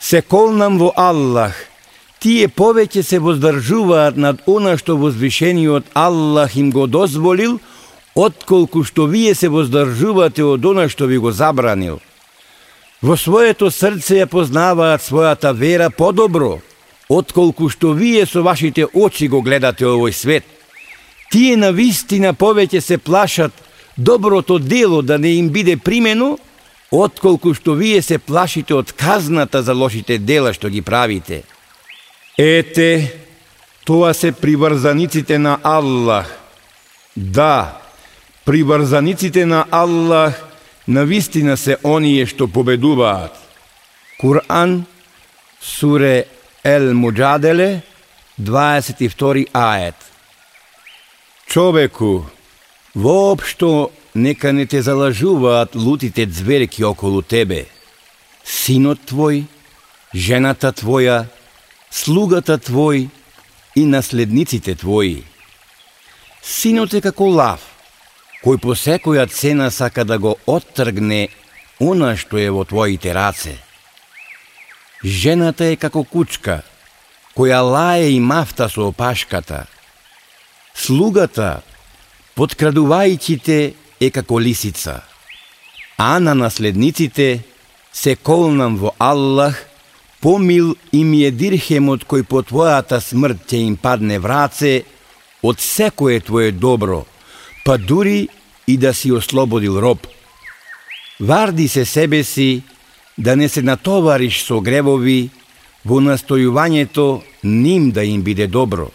Се 0.00 0.22
колнам 0.22 0.78
во 0.78 0.92
Аллах, 0.96 1.56
тие 2.20 2.48
повеќе 2.48 3.02
се 3.02 3.18
воздржуваат 3.18 4.16
над 4.16 4.42
она 4.46 4.76
што 4.76 4.96
возвишениот 5.00 5.88
Аллах 5.94 6.56
им 6.56 6.70
го 6.70 6.86
дозволил, 6.86 7.60
отколку 8.14 8.84
што 8.84 9.06
вие 9.06 9.34
се 9.34 9.48
воздржувате 9.48 10.44
од 10.44 10.64
она 10.64 10.88
што 10.88 11.06
ви 11.06 11.18
го 11.18 11.32
забранил. 11.32 12.00
Во 13.02 13.16
своето 13.16 13.70
срце 13.70 14.22
ја 14.22 14.26
познаваат 14.26 15.04
својата 15.04 15.52
вера 15.52 15.90
подобро, 15.90 16.60
отколку 17.08 17.68
што 17.68 17.92
вие 17.92 18.26
со 18.26 18.42
вашите 18.42 18.86
очи 18.92 19.28
го 19.28 19.42
гледате 19.42 19.84
овој 19.84 20.12
свет. 20.12 20.44
Тие 21.30 21.56
на 21.56 21.72
вистина 21.72 22.32
повеќе 22.34 22.80
се 22.80 22.98
плашат 22.98 23.52
доброто 23.96 24.58
дело 24.58 25.02
да 25.02 25.18
не 25.18 25.36
им 25.36 25.48
биде 25.50 25.76
примено, 25.76 26.38
отколку 26.90 27.54
што 27.54 27.74
вие 27.74 28.02
се 28.02 28.18
плашите 28.18 28.74
од 28.74 28.92
казната 28.92 29.62
за 29.62 29.74
лошите 29.74 30.18
дела 30.18 30.52
што 30.54 30.70
ги 30.70 30.82
правите. 30.82 31.42
Ете, 32.38 33.12
тоа 33.84 34.14
се 34.14 34.32
приврзаниците 34.32 35.38
на 35.38 35.58
Аллах. 35.62 36.30
Да, 37.16 37.80
приврзаниците 38.44 39.46
на 39.46 39.64
Аллах 39.70 40.42
на 40.86 41.04
вистина 41.04 41.56
се 41.56 41.76
оние 41.82 42.26
што 42.26 42.46
победуваат. 42.48 43.34
Куран, 44.20 44.86
суре 45.60 46.26
Ел 46.64 46.94
Муджаделе, 46.94 47.82
22 48.40 49.46
ает. 49.52 49.94
Човеку, 51.46 52.26
воопшто 52.96 53.92
нека 54.14 54.52
не 54.52 54.66
те 54.66 54.82
залажуваат 54.82 55.74
лутите 55.74 56.26
зверки 56.30 56.84
околу 56.84 57.22
тебе. 57.22 57.66
Синот 58.44 58.98
твој, 59.04 59.44
жената 60.14 60.72
твоја, 60.72 61.26
слугата 61.90 62.56
твој 62.58 63.08
и 63.76 63.84
наследниците 63.84 64.74
твои. 64.74 65.24
Синот 66.42 66.94
е 66.94 67.02
како 67.04 67.28
лав, 67.28 67.60
кој 68.40 68.62
по 68.62 68.72
секоја 68.78 69.26
цена 69.28 69.70
сака 69.70 70.04
да 70.04 70.18
го 70.18 70.36
оттргне 70.46 71.28
она 71.80 72.16
што 72.16 72.38
е 72.38 72.48
во 72.48 72.64
твоите 72.64 73.12
раце. 73.12 73.58
Жената 75.04 75.66
е 75.68 75.76
како 75.76 76.04
кучка, 76.04 76.62
која 77.36 77.60
лае 77.60 78.14
и 78.16 78.20
мафта 78.20 78.70
со 78.72 78.88
опашката. 78.88 79.66
Слугата, 80.72 81.65
подкрадувајќите, 82.36 83.58
е 84.00 84.10
како 84.10 84.38
лисица. 84.38 85.00
А 85.96 86.18
на 86.20 86.34
наследниците 86.34 87.40
се 87.92 88.16
колнам 88.16 88.76
во 88.76 88.92
Аллах, 88.98 89.56
помил 90.20 90.74
им 90.92 91.14
е 91.14 91.30
дирхемот 91.30 92.04
кој 92.04 92.26
по 92.28 92.42
твојата 92.42 93.00
смрт 93.00 93.46
ќе 93.48 93.62
им 93.64 93.76
падне 93.76 94.18
враце 94.18 94.82
од 95.42 95.60
секое 95.60 96.20
твое 96.20 96.52
добро, 96.52 97.04
па 97.64 97.78
дури 97.78 98.28
и 98.66 98.76
да 98.76 98.92
си 98.94 99.12
ослободил 99.12 99.80
роб. 99.80 100.06
Варди 101.20 101.68
се 101.68 101.84
себе 101.84 102.24
си 102.24 102.62
да 103.18 103.36
не 103.36 103.48
се 103.48 103.62
натовариш 103.62 104.42
со 104.44 104.60
гревови 104.60 105.30
во 105.84 106.00
настојувањето 106.04 107.22
ним 107.44 107.90
да 107.92 108.04
им 108.04 108.22
биде 108.22 108.46
добро. 108.46 108.90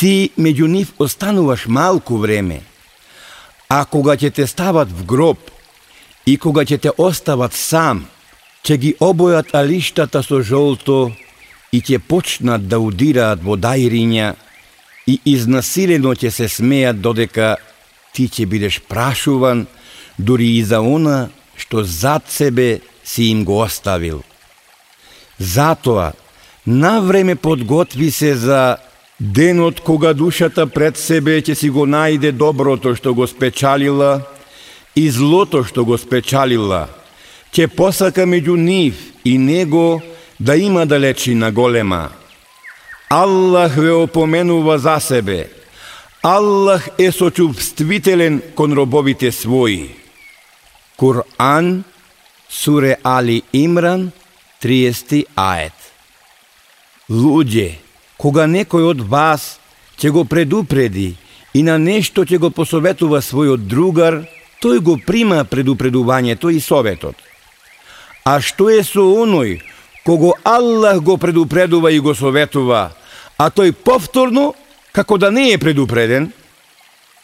Ти 0.00 0.30
меѓу 0.40 0.64
нив 0.64 0.92
остануваш 0.96 1.66
малку 1.68 2.16
време, 2.16 2.62
а 3.68 3.84
кога 3.84 4.14
ќе 4.16 4.30
те 4.32 4.46
стават 4.48 4.88
в 4.88 5.04
гроб 5.04 5.50
и 6.24 6.38
кога 6.40 6.64
ќе 6.64 6.78
те 6.80 6.92
остават 6.96 7.52
сам, 7.52 8.06
ќе 8.64 8.78
ги 8.80 8.94
обојат 8.96 9.52
алиштата 9.52 10.22
со 10.24 10.40
жолто 10.40 11.12
и 11.68 11.82
ќе 11.84 12.00
почнат 12.00 12.64
да 12.64 12.80
удираат 12.80 13.44
во 13.44 13.60
дајриња 13.60 14.32
и 15.04 15.20
изнасилено 15.36 16.16
ќе 16.16 16.32
се 16.32 16.48
смеат 16.48 17.04
додека 17.04 17.56
ти 18.16 18.24
ќе 18.24 18.48
бидеш 18.48 18.80
прашуван 18.88 19.66
дури 20.16 20.56
и 20.56 20.64
за 20.64 20.80
она 20.80 21.28
што 21.60 21.84
зад 21.84 22.24
себе 22.32 22.80
си 23.04 23.28
им 23.36 23.44
го 23.44 23.60
оставил. 23.68 24.24
Затоа, 25.36 26.12
навреме 26.64 27.36
подготви 27.36 28.10
се 28.10 28.34
за 28.34 28.78
денот 29.20 29.80
кога 29.80 30.12
душата 30.12 30.66
пред 30.66 30.96
себе 30.96 31.40
ќе 31.40 31.54
си 31.54 31.70
го 31.70 31.86
најде 31.86 32.32
доброто 32.32 32.94
што 32.96 33.14
го 33.14 33.26
спечалила 33.26 34.22
и 34.96 35.10
злото 35.10 35.64
што 35.64 35.84
го 35.84 35.98
спечалила. 35.98 36.88
Ќе 37.52 37.68
посака 37.68 38.26
меѓу 38.26 38.56
нив 38.56 38.96
и 39.24 39.38
него 39.38 40.02
да 40.40 40.56
има 40.56 40.86
далечина 40.86 41.52
голема. 41.52 42.08
Аллах 43.10 43.76
ве 43.76 43.90
опоменува 43.92 44.78
за 44.78 45.00
себе– 45.00 45.50
Аллах 46.22 46.88
е 46.98 47.12
сочувствителен 47.12 48.42
кон 48.54 48.76
робовите 48.76 49.32
своји. 49.32 49.88
Кур'ан, 51.00 51.84
суре 52.48 52.96
Али 53.02 53.42
Имран, 53.52 54.12
30 54.60 55.24
ает. 55.36 55.72
Луѓе, 57.08 57.80
кога 58.20 58.44
некој 58.44 58.84
од 58.92 59.00
вас 59.00 59.56
ќе 59.96 60.12
го 60.12 60.24
предупреди 60.28 61.14
и 61.56 61.62
на 61.64 61.78
нешто 61.80 62.26
ќе 62.28 62.38
го 62.38 62.50
посоветува 62.52 63.22
својот 63.24 63.64
другар, 63.66 64.20
тој 64.60 64.80
го 64.84 64.98
прима 65.06 65.44
предупредувањето 65.44 66.52
и 66.52 66.60
советот. 66.60 67.16
А 68.24 68.40
што 68.44 68.68
е 68.68 68.84
со 68.84 69.00
оној 69.00 69.60
кого 70.04 70.34
Аллах 70.44 71.00
го 71.00 71.16
предупредува 71.16 71.92
и 71.92 72.00
го 72.00 72.14
советува, 72.14 72.90
а 73.38 73.48
тој 73.48 73.72
повторно 73.72 74.54
како 74.92 75.16
да 75.18 75.30
не 75.30 75.52
е 75.52 75.58
предупреден, 75.58 76.32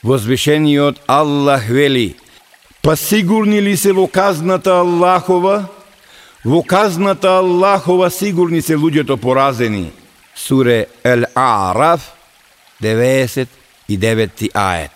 возвишениот 0.02 1.02
Аллах 1.06 1.68
вели, 1.68 2.16
па 2.82 2.96
сигурни 2.96 3.60
ли 3.62 3.76
се 3.76 3.92
во 3.92 4.06
казната 4.08 4.80
Аллахова? 4.80 5.66
Во 6.44 6.62
казната 6.62 7.36
Аллахова 7.42 8.10
сигурни 8.10 8.62
се 8.62 8.76
луѓето 8.76 9.16
поразени. 9.16 9.90
Суре 10.36 10.86
Ел 11.04 11.24
Араф, 11.34 12.12
99 12.82 14.50
ает. 14.54 14.90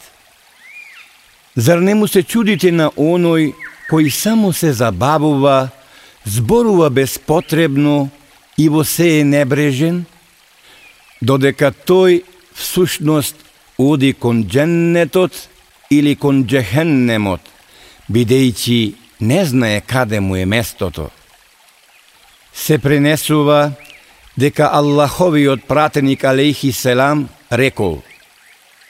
Зар 1.57 1.79
не 1.79 1.95
му 1.95 2.09
се 2.09 2.23
чудите 2.23 2.71
на 2.71 2.91
оној 2.93 3.55
кој 3.91 4.11
само 4.13 4.53
се 4.53 4.73
забавува, 4.73 5.71
зборува 6.25 6.91
безпотребно 6.91 8.11
и 8.59 8.69
во 8.69 8.85
се 8.85 9.21
е 9.21 9.25
небрежен? 9.25 10.05
Додека 11.23 11.73
тој 11.73 12.23
всушност 12.55 13.37
оди 13.79 14.13
кон 14.13 14.45
дженнетот 14.45 15.33
или 15.91 16.15
кон 16.17 16.45
джехеннемот, 16.45 17.41
бидејќи 18.13 18.95
не 19.21 19.45
знае 19.45 19.81
каде 19.81 20.21
му 20.21 20.37
е 20.37 20.45
местото. 20.47 21.11
Се 22.55 22.79
пренесува 22.79 23.73
дека 24.41 24.71
Аллаховиот 24.73 25.65
пратеник 25.69 26.25
алейхи 26.25 26.73
селам 26.73 27.29
рекол 27.53 28.03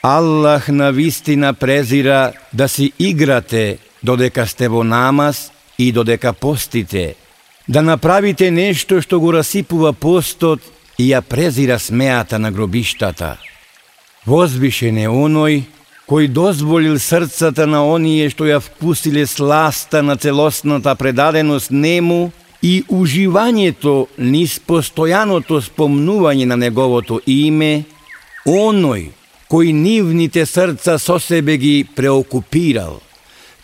Аллах 0.01 0.69
на 0.69 0.91
вистина 0.91 1.53
презира 1.53 2.31
да 2.53 2.67
си 2.67 2.91
играте 2.99 3.77
додека 4.03 4.47
сте 4.47 4.67
во 4.67 4.83
намаз 4.83 5.51
и 5.77 5.91
додека 5.91 6.33
постите, 6.33 7.15
да 7.67 7.81
направите 7.81 8.51
нешто 8.51 9.01
што 9.01 9.19
го 9.19 9.33
расипува 9.33 9.93
постот 9.93 10.63
и 10.97 11.11
ја 11.11 11.21
презира 11.21 11.79
смеата 11.79 12.39
на 12.39 12.51
гробиштата. 12.51 13.37
Возвишен 14.25 14.97
е 14.97 15.07
оној 15.11 15.63
кој 16.07 16.27
дозволил 16.27 16.97
срцата 16.99 17.67
на 17.67 17.83
оние 17.85 18.29
што 18.31 18.47
ја 18.47 18.63
вкусиле 18.63 19.27
сласта 19.27 20.01
на 20.01 20.15
целосната 20.15 20.95
предаденост 20.95 21.71
нему 21.71 22.31
и 22.61 22.83
уживањето 22.89 24.05
низ 24.17 24.59
постојаното 24.67 25.61
спомнување 25.65 26.45
на 26.45 26.55
неговото 26.55 27.19
име, 27.25 27.83
оној 28.45 29.09
кој 29.51 29.73
нивните 29.73 30.45
срца 30.45 30.97
со 30.97 31.19
себе 31.19 31.57
ги 31.57 31.83
преокупирал, 31.83 33.01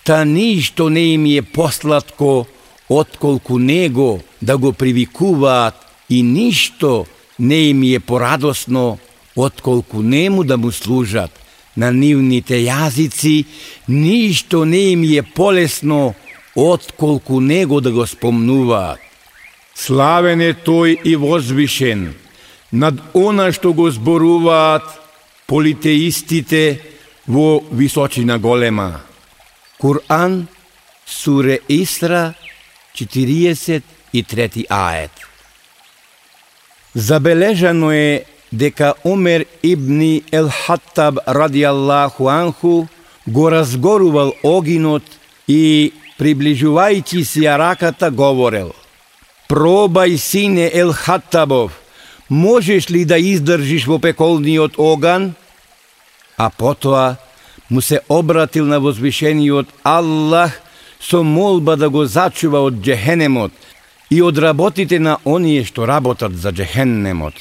та 0.04 0.24
ништо 0.26 0.90
не 0.90 1.14
им 1.14 1.26
е 1.26 1.42
посладко 1.42 2.48
отколку 2.90 3.60
него 3.60 4.20
да 4.42 4.58
го 4.58 4.74
привикуваат 4.74 5.76
и 6.10 6.24
ништо 6.24 7.06
не 7.40 7.70
им 7.70 7.84
е 7.84 8.00
порадосно 8.00 8.98
отколку 9.36 10.02
нему 10.02 10.44
да 10.44 10.58
му 10.58 10.72
служат. 10.72 11.32
На 11.78 11.92
нивните 11.92 12.58
јазици 12.66 13.46
ништо 13.88 14.66
не 14.66 14.98
им 14.98 15.04
е 15.04 15.22
полесно 15.22 16.16
отколку 16.58 17.40
него 17.40 17.82
да 17.82 17.92
го 17.92 18.08
спомнуваат. 18.08 19.00
Славен 19.76 20.42
е 20.42 20.58
тој 20.58 20.98
и 21.06 21.14
возвишен 21.16 22.16
над 22.74 22.98
она 23.14 23.52
што 23.54 23.74
го 23.78 23.92
зборуваат 23.94 24.84
политеистите 25.46 26.82
во 27.28 27.62
височина 27.72 28.40
голема. 28.40 29.02
Куран, 29.78 30.48
Суре 31.06 31.60
Исра, 31.70 32.34
43 32.96 34.66
ает. 34.70 35.12
Забележано 36.96 37.92
е 37.92 38.26
дека 38.52 38.96
Омер 39.04 39.46
ибни 39.64 40.24
Ел 40.32 40.50
Хаттаб 40.50 41.20
Аллаху 41.28 42.28
анху 42.28 42.88
го 43.28 43.52
разгорувал 43.52 44.34
огинот 44.44 45.04
и 45.48 45.94
приближувајќи 46.18 47.24
си 47.24 47.46
ја 47.46 47.58
раката 47.62 48.10
говорел 48.10 48.74
Пробај 49.48 50.18
сине 50.18 50.68
Ел 50.74 50.92
Хаттабов, 50.92 51.72
можеш 52.30 52.90
ли 52.90 53.06
да 53.06 53.18
издржиш 53.18 53.88
во 53.88 54.00
пеколниот 54.00 54.76
оган? 54.78 55.36
А 56.38 56.50
потоа 56.50 57.16
му 57.70 57.82
се 57.82 58.02
обратил 58.10 58.66
на 58.66 58.80
возвишениот 58.80 59.68
Аллах 59.84 60.60
со 61.00 61.24
молба 61.24 61.76
да 61.76 61.90
го 61.90 62.06
зачува 62.06 62.60
од 62.60 62.82
джехенемот 62.82 63.52
и 64.10 64.22
од 64.22 64.38
работите 64.38 65.00
на 65.00 65.18
оние 65.26 65.64
што 65.64 65.88
работат 65.88 66.36
за 66.36 66.52
джехенемот. 66.52 67.34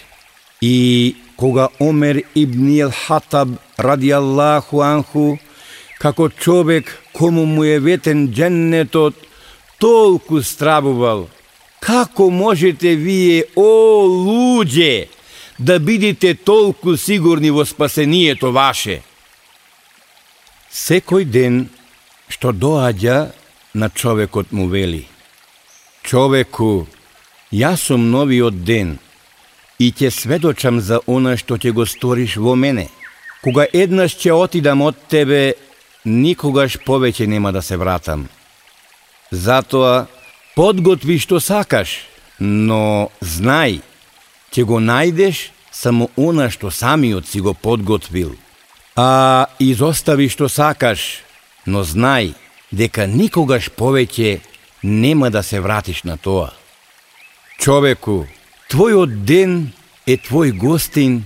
И 0.60 1.16
кога 1.36 1.68
Омер 1.80 2.22
ибн 2.34 2.90
Хатаб 2.90 3.48
ради 3.78 4.10
Аллаху 4.10 4.80
анху, 4.80 5.38
како 5.98 6.28
човек 6.28 7.02
кому 7.12 7.46
му 7.46 7.64
е 7.64 7.78
ветен 7.80 8.28
дженнетот, 8.32 9.14
толку 9.78 10.42
стравувал. 10.42 11.28
Како 11.80 12.30
можете 12.30 12.96
вие, 12.96 13.44
о 13.56 14.04
луѓе, 14.08 15.08
да 15.58 15.78
бидите 15.78 16.34
толку 16.34 16.96
сигурни 16.96 17.50
во 17.50 17.64
спасението 17.64 18.52
ваше? 18.52 19.02
Секој 20.72 21.24
ден 21.24 21.68
што 22.28 22.52
доаѓа 22.52 23.32
на 23.74 23.88
човекот 23.90 24.52
му 24.52 24.66
вели 24.68 25.06
Човеку, 26.02 26.86
јас 27.52 27.88
сум 27.88 28.10
новиот 28.10 28.64
ден 28.64 28.98
и 29.78 29.92
ќе 29.92 30.10
сведочам 30.10 30.80
за 30.80 31.00
она 31.06 31.36
што 31.36 31.56
ќе 31.56 31.72
го 31.72 31.86
сториш 31.86 32.36
во 32.36 32.54
мене. 32.54 32.88
Кога 33.42 33.66
еднаш 33.72 34.16
ќе 34.16 34.32
отидам 34.32 34.82
од 34.82 34.96
тебе, 35.08 35.54
никогаш 36.06 36.78
повеќе 36.86 37.26
нема 37.26 37.52
да 37.52 37.62
се 37.62 37.76
вратам. 37.76 38.28
Затоа, 39.30 40.06
подготви 40.54 41.18
што 41.18 41.40
сакаш, 41.42 42.06
но 42.38 43.10
знај, 43.20 43.82
ќе 44.54 44.62
го 44.64 44.78
најдеш 44.80 45.50
само 45.72 46.08
она 46.16 46.48
што 46.50 46.70
самиот 46.70 47.26
си 47.26 47.40
го 47.40 47.54
подготвил. 47.54 48.36
А 48.96 49.46
изостави 49.58 50.30
што 50.32 50.48
сакаш, 50.48 51.20
но 51.66 51.82
знај, 51.84 52.32
дека 52.72 53.06
никогаш 53.06 53.68
повеќе 53.68 54.40
нема 54.82 55.30
да 55.30 55.42
се 55.42 55.60
вратиш 55.60 56.04
на 56.04 56.16
тоа. 56.16 56.54
Човеку, 57.58 58.26
твојот 58.70 59.24
ден 59.26 59.72
е 60.06 60.16
твој 60.16 60.54
гостин 60.56 61.24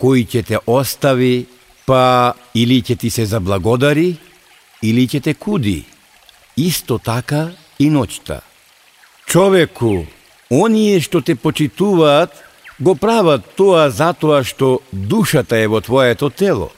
кој 0.00 0.26
ќе 0.26 0.42
те 0.48 0.58
остави, 0.66 1.46
па 1.86 2.34
или 2.54 2.80
ќе 2.82 2.96
ти 2.98 3.10
се 3.10 3.26
заблагодари, 3.26 4.16
или 4.82 5.06
ќе 5.08 5.22
те 5.22 5.34
куди. 5.34 5.84
Исто 6.56 6.98
така 6.98 7.50
и 7.78 7.90
ноќта. 7.90 8.40
Човеку, 9.26 10.04
оние 10.50 11.00
што 11.00 11.20
те 11.20 11.34
почитуваат, 11.34 12.30
го 12.78 12.94
прават 12.94 13.44
тоа 13.56 13.90
затоа 13.90 14.42
што 14.44 14.80
душата 14.92 15.58
е 15.58 15.68
во 15.68 15.80
твоето 15.80 16.30
тело. 16.30 16.70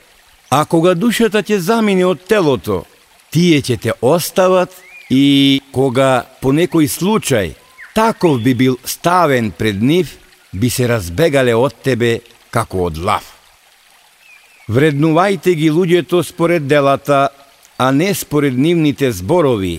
А 0.51 0.64
кога 0.64 0.95
душата 0.95 1.42
ќе 1.42 1.59
замине 1.59 2.07
од 2.07 2.23
телото, 2.29 2.85
тие 3.31 3.61
ќе 3.61 3.77
те 3.81 3.92
остават 4.01 4.73
и 5.11 5.61
кога 5.73 6.27
по 6.40 6.53
некој 6.53 6.88
случај 6.88 7.55
таков 7.95 8.42
би 8.42 8.55
бил 8.55 8.77
ставен 8.85 9.51
пред 9.51 9.83
нив, 9.83 10.19
би 10.53 10.71
се 10.71 10.88
разбегале 10.88 11.55
од 11.55 11.75
тебе 11.83 12.21
како 12.51 12.87
од 12.88 12.99
лав. 12.99 13.36
Вреднувајте 14.67 15.55
ги 15.55 15.71
луѓето 15.71 16.25
според 16.27 16.67
делата, 16.67 17.29
а 17.79 17.93
не 17.93 18.15
според 18.15 18.57
нивните 18.59 19.13
зборови, 19.13 19.79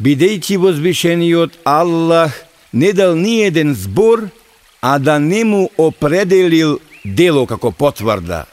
бидејќи 0.00 0.56
возвишениот 0.56 1.58
Аллах 1.68 2.32
не 2.72 2.92
дал 2.96 3.12
ни 3.16 3.42
еден 3.44 3.74
збор, 3.74 4.28
а 4.80 4.98
да 4.98 5.18
не 5.18 5.44
му 5.44 5.68
определил 5.76 6.80
дело 7.04 7.46
како 7.46 7.70
потврда. 7.70 8.46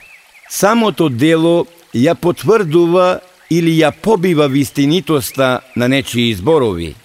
Самото 0.49 1.09
дело 1.09 1.65
ја 1.95 2.15
потврдува 2.15 3.21
или 3.49 3.79
ја 3.79 3.91
побива 3.91 4.47
вистинитоста 4.47 5.61
на 5.75 5.87
нечии 5.87 6.35
зборови. 6.35 6.95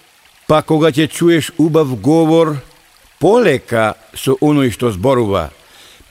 Па 0.47 0.61
кога 0.61 0.91
ќе 0.91 1.07
чуеш 1.07 1.51
убав 1.57 1.95
говор, 1.95 2.57
полека 3.19 3.95
со 4.13 4.35
оној 4.41 4.69
што 4.75 4.91
зборува, 4.91 5.49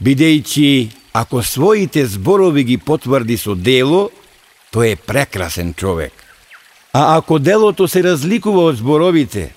бидејќи 0.00 1.03
ако 1.14 1.42
своите 1.42 2.06
зборови 2.06 2.64
ги 2.64 2.78
потврди 2.78 3.38
со 3.38 3.54
дело, 3.54 4.10
тој 4.74 4.92
е 4.92 4.96
прекрасен 4.96 5.70
човек. 5.74 6.12
А 6.92 7.16
ако 7.16 7.38
делото 7.38 7.88
се 7.88 8.02
разликува 8.02 8.66
од 8.70 8.82
зборовите, 8.82 9.54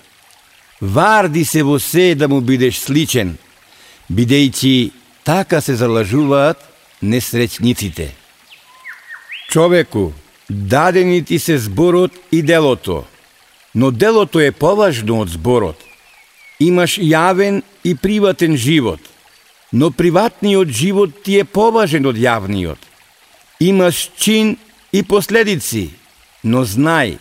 варди 0.82 1.46
се 1.46 1.64
во 1.66 1.80
се 1.80 2.14
да 2.16 2.30
му 2.30 2.42
бидеш 2.42 2.78
сличен, 2.80 3.38
бидејќи 4.14 4.92
така 5.26 5.62
се 5.62 5.76
залажуваат 5.76 6.62
несреќниците. 7.02 8.14
Човеку, 9.50 10.14
Дадени 10.50 11.24
ти 11.24 11.40
се 11.40 11.58
зборот 11.58 12.12
и 12.32 12.42
делото, 12.42 13.04
но 13.76 13.92
делото 13.92 14.40
е 14.40 14.52
поважно 14.52 15.20
од 15.20 15.30
зборот. 15.30 15.76
Имаш 16.60 16.96
јавен 16.98 17.62
и 17.84 17.96
приватен 17.96 18.56
живот, 18.58 19.00
но 19.74 19.92
приватниот 19.92 20.68
живот 20.68 21.24
ти 21.24 21.40
е 21.40 21.44
поважен 21.44 22.06
од 22.06 22.16
јавниот. 22.16 22.80
Имаш 23.60 24.12
чин 24.18 24.58
и 24.92 25.04
последици, 25.04 25.92
но 26.44 26.64
знај, 26.64 27.18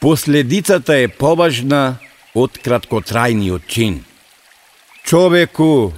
последицата 0.00 0.98
е 0.98 1.08
поважна 1.08 1.98
од 2.34 2.58
краткотрајниот 2.58 3.66
чин. 3.68 4.04
Човеку, 5.04 5.92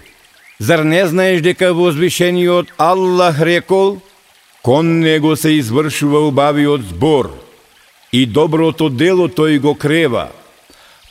зар 0.58 0.84
не 0.84 1.06
знаеш 1.06 1.40
дека 1.42 1.72
возвишениот 1.72 2.72
Аллах 2.78 3.40
рекол– 3.40 3.98
Кон 4.62 5.00
него 5.00 5.36
се 5.36 5.48
извршува 5.48 6.20
убавиот 6.28 6.82
збор 6.82 7.32
и 8.12 8.26
доброто 8.26 8.90
дело 8.90 9.28
тој 9.28 9.58
го 9.58 9.74
крева, 9.74 10.28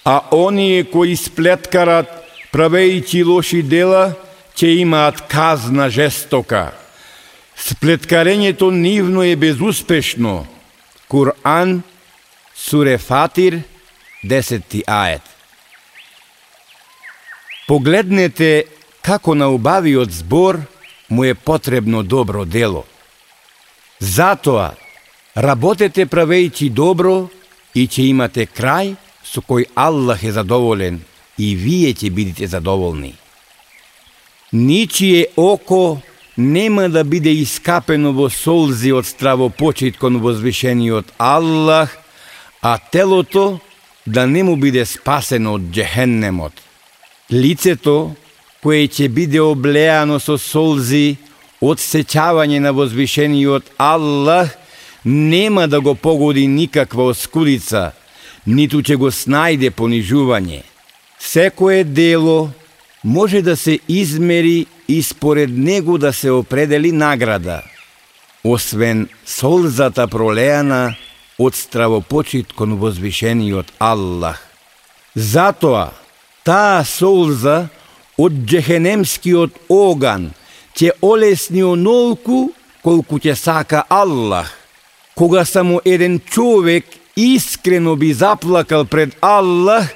а 0.05 0.21
оние 0.31 0.83
кои 0.85 1.15
сплеткарат 1.17 2.11
правејќи 2.53 3.25
лоши 3.25 3.63
дела, 3.65 4.13
ќе 4.59 4.81
имаат 4.83 5.21
казна 5.31 5.87
жестока. 5.89 6.73
Сплеткарењето 7.55 8.71
нивно 8.75 9.23
е 9.23 9.35
безуспешно. 9.35 10.47
Куран, 11.07 11.81
Суре 12.55 12.97
Фатир, 12.97 13.61
10 14.23 14.83
ает. 14.87 15.21
Погледнете 17.67 18.65
како 19.01 19.35
на 19.35 19.47
убавиот 19.47 20.11
збор 20.11 20.59
му 21.09 21.23
е 21.23 21.33
потребно 21.33 22.03
добро 22.03 22.45
дело. 22.45 22.83
Затоа, 23.99 24.75
работете 25.35 26.05
правејќи 26.05 26.69
добро 26.69 27.29
и 27.75 27.87
ќе 27.87 28.09
имате 28.11 28.43
крај 28.43 28.95
со 29.23 29.39
кој 29.39 29.69
Аллах 29.75 30.23
е 30.23 30.35
задоволен 30.35 30.99
и 31.37 31.55
вие 31.55 31.95
ќе 31.95 32.11
бидете 32.11 32.47
задоволни. 32.47 33.18
Ничие 34.53 35.27
око 35.37 36.01
нема 36.37 36.89
да 36.89 37.03
биде 37.03 37.29
искапено 37.29 38.13
во 38.13 38.29
солзи 38.33 38.91
од 38.97 39.05
стравопочит 39.05 39.97
кон 40.01 40.17
возвишениот 40.23 41.13
Аллах, 41.17 41.97
а 42.61 42.77
телото 42.91 43.59
да 44.07 44.25
не 44.27 44.43
му 44.43 44.55
биде 44.57 44.85
спасено 44.85 45.53
од 45.53 45.69
джехеннемот. 45.69 46.53
Лицето, 47.31 48.15
кое 48.63 48.87
ќе 48.89 49.09
биде 49.09 49.41
облеано 49.41 50.17
со 50.19 50.39
солзи 50.41 51.19
од 51.61 51.77
сечавање 51.77 52.57
на 52.59 52.73
возвишениот 52.73 53.69
Аллах, 53.77 54.55
нема 55.05 55.67
да 55.67 55.81
го 55.81 55.93
погоди 55.95 56.47
никаква 56.47 57.11
оскулица, 57.13 57.91
ниту 58.47 58.81
ќе 58.81 58.97
го 58.97 59.13
снајде 59.13 59.69
понижување. 59.69 60.63
Секое 61.19 61.83
дело 61.83 62.49
може 63.03 63.41
да 63.41 63.57
се 63.57 63.79
измери 63.89 64.65
и 64.87 65.03
според 65.03 65.49
него 65.49 65.97
да 65.97 66.13
се 66.13 66.31
определи 66.31 66.91
награда, 66.91 67.61
освен 68.43 69.07
солзата 69.25 70.07
пролеана 70.07 70.95
од 71.39 71.55
стравопочит 71.55 72.53
кон 72.53 72.75
возвишениот 72.75 73.71
Аллах. 73.79 74.43
Затоа, 75.15 75.91
таа 76.43 76.83
солза 76.83 77.69
од 78.19 78.35
джехенемскиот 78.43 79.55
оган 79.71 80.31
ќе 80.75 80.91
олесни 81.01 81.63
онолку 81.63 82.51
колку 82.83 83.19
ќе 83.19 83.35
сака 83.39 83.85
Аллах. 83.89 84.51
Кога 85.15 85.45
само 85.45 85.79
еден 85.85 86.19
човек 86.19 86.85
искрено 87.15 87.95
би 87.95 88.13
заплакал 88.13 88.85
пред 88.85 89.15
Аллах, 89.21 89.87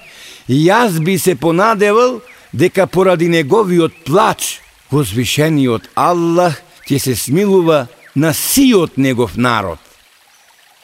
јас 0.47 0.99
би 1.03 1.19
се 1.19 1.35
понадевал 1.35 2.21
дека 2.53 2.87
поради 2.87 3.27
неговиот 3.29 3.93
плач, 4.05 4.61
возвишениот 4.91 5.89
Аллах 5.95 6.61
ќе 6.87 6.99
се 6.99 7.15
смилува 7.15 7.87
на 8.15 8.33
сиот 8.33 8.97
негов 8.97 9.37
народ. 9.37 9.79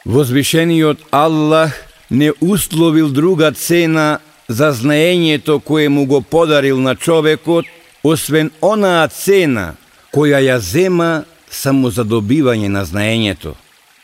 Возвишениот 0.04 0.98
Аллах 1.10 1.72
не 2.10 2.32
условил 2.40 3.08
друга 3.08 3.52
цена 3.52 4.18
за 4.48 4.72
знаењето 4.74 5.60
кое 5.60 5.88
му 5.88 6.06
го 6.06 6.20
подарил 6.20 6.80
на 6.80 6.96
човекот, 6.96 7.66
освен 8.02 8.50
онаа 8.60 9.08
цена 9.08 9.74
која 10.12 10.42
ја 10.42 10.58
зема 10.58 11.24
само 11.50 11.90
за 11.90 12.02
добивање 12.04 12.68
на 12.68 12.82
знаењето. 12.84 13.54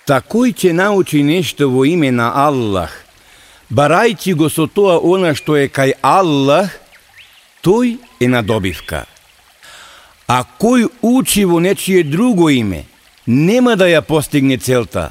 Такој 0.07 0.55
ќе 0.55 0.73
научи 0.73 1.23
нешто 1.23 1.67
во 1.71 1.83
име 1.85 2.13
на 2.15 2.31
Аллах, 2.31 2.93
барајќи 3.75 4.35
го 4.35 4.47
со 4.49 4.67
тоа 4.71 5.01
она 5.03 5.35
што 5.35 5.57
е 5.57 5.67
кај 5.67 5.99
Аллах, 6.03 6.71
тој 7.67 7.97
е 8.21 8.29
на 8.31 8.43
добивка. 8.47 9.05
А 10.31 10.43
кој 10.47 10.87
учи 11.03 11.45
во 11.45 11.59
нечие 11.61 12.05
друго 12.07 12.49
име, 12.51 12.85
нема 13.27 13.75
да 13.77 13.91
ја 13.91 14.03
постигне 14.07 14.59
целта, 14.59 15.11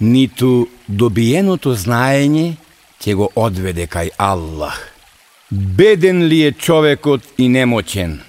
ниту 0.00 0.68
добиеното 0.86 1.74
знаење 1.74 2.54
ќе 3.02 3.14
го 3.14 3.30
одведе 3.34 3.86
кај 3.90 4.14
Аллах. 4.18 4.78
Беден 5.50 6.22
ли 6.30 6.42
е 6.46 6.52
човекот 6.52 7.22
и 7.38 7.48
немочен? 7.48 8.20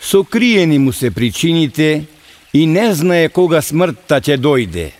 Сокриени 0.00 0.78
му 0.78 0.92
се 0.92 1.10
причините 1.10 2.04
и 2.52 2.66
не 2.66 2.94
знае 2.94 3.28
кога 3.28 3.62
смртта 3.62 4.20
ќе 4.20 4.38
дојде. 4.38 4.90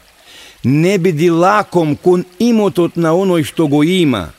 Не 0.64 0.98
биди 0.98 1.30
лаком 1.30 1.96
кон 1.96 2.26
имотот 2.40 2.98
на 2.98 3.14
оној 3.16 3.46
што 3.48 3.68
го 3.68 3.84
има, 3.84 4.30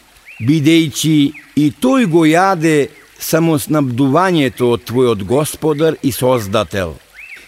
бидејќи 0.40 1.32
и 1.56 1.70
тој 1.80 2.06
го 2.06 2.26
јаде 2.28 2.90
само 3.18 3.58
снабдувањето 3.58 4.72
од 4.76 4.84
твојот 4.88 5.24
Господар 5.24 5.96
и 6.02 6.12
Создател. 6.12 6.96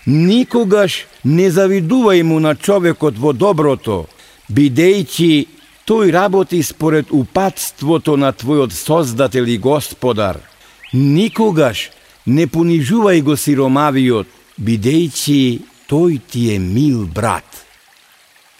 Никогаш 0.07 1.05
не 1.25 1.51
завидувај 1.51 2.23
му 2.23 2.41
на 2.41 2.55
човекот 2.55 3.19
во 3.19 3.33
доброто, 3.33 4.07
бидејќи 4.49 5.47
тој 5.87 6.11
работи 6.13 6.63
според 6.63 7.13
упатството 7.13 8.17
на 8.17 8.33
твојот 8.33 8.73
Создател 8.73 9.47
и 9.47 9.59
Господар– 9.59 10.41
Никогаш 10.93 11.91
не 12.27 12.45
понижувај 12.47 13.23
го 13.25 13.37
сиромавиот, 13.37 14.29
бидејќи 14.61 15.61
тој 15.89 16.19
ти 16.31 16.43
е 16.55 16.59
мил 16.61 17.07
брат. 17.09 17.49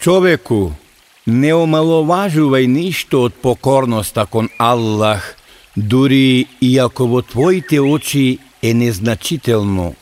Човеку, 0.01 0.73
не 1.25 1.53
омаловажувај 1.53 2.65
ништо 2.67 3.29
од 3.29 3.37
покорноста 3.37 4.25
кон 4.25 4.49
Аллах, 4.57 5.35
дури 5.75 6.47
и 6.59 6.77
ако 6.77 7.07
во 7.07 7.21
твоите 7.21 7.79
очи 7.79 8.39
е 8.61 8.73
незначително, 8.73 9.93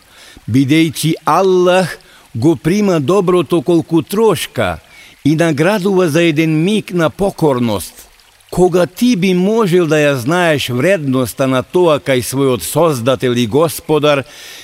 бидејќи 0.48 1.14
Аллах 1.26 2.00
го 2.34 2.56
прима 2.56 3.00
доброто 3.00 3.62
колку 3.62 4.02
трошка 4.02 4.80
и 5.24 5.36
наградува 5.36 6.08
за 6.08 6.24
еден 6.24 6.64
миг 6.64 6.94
на 6.94 7.10
покорност– 7.10 8.08
кога 8.52 8.86
ти 8.86 9.16
би 9.16 9.34
можел 9.34 9.88
да 9.88 9.96
ја 9.96 10.14
знаеш 10.20 10.68
вредноста 10.70 11.48
на 11.48 11.64
тоа 11.64 12.04
кај 12.04 12.20
својот 12.20 12.62
Создател 12.68 13.32
и 13.32 13.48
Господар, 13.48 14.24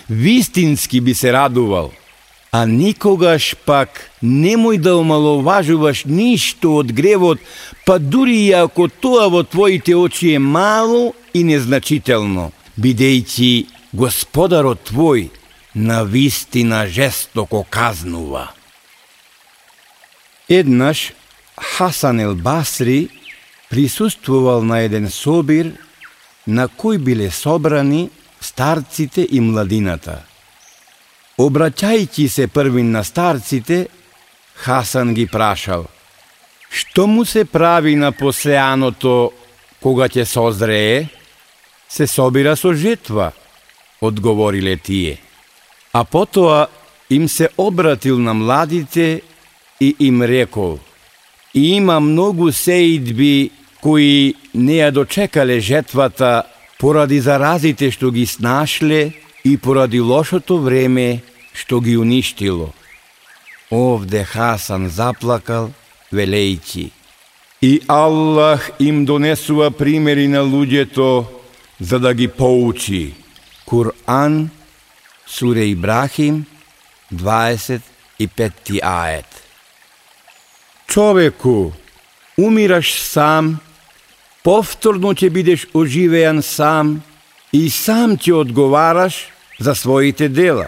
вистински 0.10 1.00
би 1.02 1.13
се 1.15 1.32
радувал. 1.34 1.91
А 2.52 2.65
никогаш 2.67 3.56
пак 3.65 4.12
немој 4.23 4.78
да 4.84 4.97
омаловажуваш 5.00 6.04
ништо 6.04 6.84
од 6.84 6.91
гревот, 6.91 7.39
па 7.86 7.95
дури 8.00 8.52
и 8.52 8.52
ако 8.52 8.91
тоа 8.91 9.32
во 9.32 9.43
твоите 9.47 9.95
очи 9.95 10.36
е 10.36 10.39
мало 10.39 11.15
и 11.34 11.47
незначително, 11.47 12.52
бидејќи 12.76 13.67
Господарот 13.95 14.91
твој 14.91 15.30
на 15.76 16.04
вистина 16.04 16.88
жестоко 16.91 17.63
казнува. 17.69 18.52
Еднаш 20.50 21.13
Хасан 21.56 22.19
ел 22.19 22.36
Басри 22.36 23.16
присуствувал 23.69 24.63
на 24.63 24.80
еден 24.80 25.10
собир 25.10 25.73
на 26.47 26.67
кој 26.67 26.97
биле 26.97 27.32
собрани 27.32 28.10
старците 28.41 29.27
и 29.30 29.39
младината. 29.39 30.23
Обраќајќи 31.38 32.27
се 32.27 32.47
првин 32.47 32.91
на 32.91 33.03
старците, 33.03 33.88
Хасан 34.58 35.13
ги 35.13 35.27
прашал, 35.30 35.86
што 36.69 37.06
му 37.08 37.25
се 37.25 37.45
прави 37.45 37.95
на 37.95 38.12
посеаното 38.12 39.32
кога 39.84 40.08
ќе 40.10 40.25
созрее? 40.25 41.10
Се 41.89 42.08
собира 42.08 42.56
со 42.58 42.73
жетва, 42.73 43.32
одговориле 44.01 44.77
тие. 44.77 45.19
А 45.93 46.03
потоа 46.03 46.67
им 47.10 47.30
се 47.30 47.49
обратил 47.58 48.19
на 48.19 48.34
младите 48.34 49.21
и 49.80 49.95
им 49.99 50.21
рекол, 50.21 50.80
И 51.57 51.75
има 51.75 51.99
многу 51.99 52.51
сеидби 52.51 53.49
кои 53.81 54.35
не 54.53 54.75
ја 54.77 54.91
дочекале 54.93 55.55
жетвата 55.57 56.43
поради 56.77 57.17
заразите 57.17 57.89
што 57.89 58.11
ги 58.13 58.29
снашле 58.29 59.17
и 59.41 59.57
поради 59.57 59.97
лошото 59.97 60.59
време 60.61 61.23
што 61.57 61.81
ги 61.81 61.97
уништило. 61.97 62.69
Овде 63.73 64.21
Хасан 64.21 64.85
заплакал, 64.93 65.73
велејќи. 66.13 66.91
И 67.65 67.81
Аллах 67.87 68.69
им 68.77 69.05
донесува 69.09 69.71
примери 69.71 70.27
на 70.27 70.45
луѓето 70.45 71.25
за 71.79 71.97
да 71.99 72.13
ги 72.13 72.27
поучи. 72.27 73.17
Кур'ан, 73.65 74.49
Суре 75.25 75.73
Ибрахим, 75.73 76.45
25 77.11 77.81
ает. 78.83 79.46
Човеку, 80.97 81.73
умираш 82.41 82.95
сам, 83.05 83.60
повторно 84.41 85.12
ќе 85.13 85.27
бидеш 85.29 85.65
оживеан 85.77 86.39
сам 86.41 86.95
и 87.53 87.67
сам 87.69 88.15
ќе 88.17 88.31
одговараш 88.33 89.17
за 89.62 89.75
своите 89.77 90.25
дела. 90.25 90.65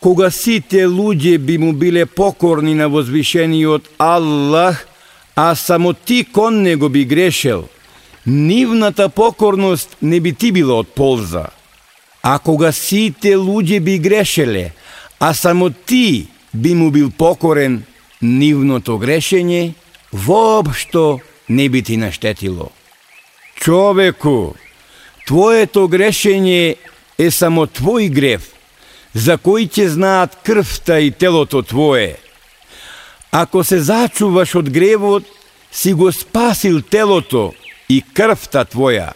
Кога 0.00 0.30
сите 0.32 0.86
луѓе 0.88 1.36
би 1.36 1.58
му 1.60 1.74
биле 1.76 2.06
покорни 2.06 2.72
на 2.74 2.88
возвишениот 2.88 3.90
Аллах, 3.98 4.86
а 5.36 5.54
само 5.54 5.92
ти 5.92 6.24
кон 6.24 6.62
него 6.62 6.88
би 6.88 7.04
грешел, 7.04 7.68
нивната 8.26 9.08
покорност 9.08 9.96
не 10.02 10.20
би 10.20 10.32
ти 10.32 10.52
била 10.52 10.78
од 10.80 10.88
полза. 10.96 11.44
А 12.22 12.38
кога 12.38 12.72
сите 12.72 13.36
луѓе 13.36 13.80
би 13.84 13.98
грешеле, 13.98 14.72
а 15.20 15.34
само 15.34 15.70
ти 15.70 16.26
би 16.54 16.74
му 16.74 16.90
бил 16.90 17.10
покорен, 17.10 17.84
нивното 18.22 18.98
грешење 18.98 19.74
воопшто 20.12 21.20
не 21.48 21.68
би 21.68 21.82
ти 21.82 21.96
наштетило. 21.96 22.70
Човеку, 23.60 24.54
твоето 25.26 25.88
грешење 25.88 26.76
е 27.18 27.30
само 27.30 27.66
твој 27.66 28.08
грев, 28.12 28.48
за 29.14 29.38
кој 29.40 29.68
ќе 29.72 29.88
знаат 29.88 30.36
крвта 30.44 31.00
и 31.00 31.10
телото 31.10 31.62
твое. 31.62 32.16
Ако 33.32 33.64
се 33.64 33.80
зачуваш 33.80 34.54
од 34.54 34.70
гревот, 34.70 35.24
си 35.72 35.92
го 35.92 36.12
спасил 36.12 36.80
телото 36.80 37.52
и 37.88 38.02
крвта 38.14 38.64
твоја. 38.64 39.12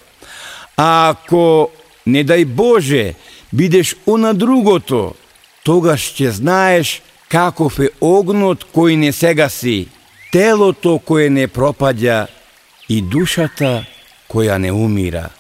А 0.77 1.11
ако 1.11 1.71
не 2.07 2.25
дај 2.25 2.45
Боже, 2.45 3.15
бидеш 3.53 3.95
она 4.07 4.33
другото, 4.33 5.15
тогаш 5.65 6.13
ќе 6.17 6.31
знаеш 6.31 7.01
каков 7.31 7.79
е 7.79 7.93
огнот 8.03 8.67
кој 8.75 8.99
не 8.99 9.13
сегаси, 9.15 9.89
телото 10.35 10.99
кое 10.99 11.31
не 11.31 11.47
пропаѓа 11.47 12.27
и 12.91 13.01
душата 13.01 13.87
која 14.31 14.59
не 14.59 14.73
умира. 14.75 15.31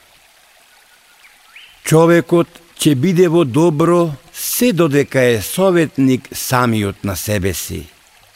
Човекот 1.83 2.49
ќе 2.79 2.95
биде 2.95 3.27
во 3.29 3.43
добро 3.45 4.13
се 4.33 4.73
додека 4.73 5.21
е 5.21 5.43
советник 5.43 6.29
самиот 6.33 7.03
на 7.05 7.17
себе 7.17 7.53
си, 7.55 7.83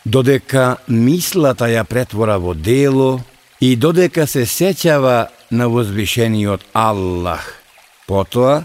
додека 0.05 0.77
мислата 0.89 1.71
ја 1.71 1.85
претвора 1.87 2.39
во 2.39 2.55
дело 2.55 3.23
и 3.61 3.77
додека 3.77 4.27
се 4.27 4.45
сеќава 4.51 5.29
на 5.51 5.69
возвишениот 5.71 6.67
Аллах. 6.75 7.63
Потоа, 8.07 8.65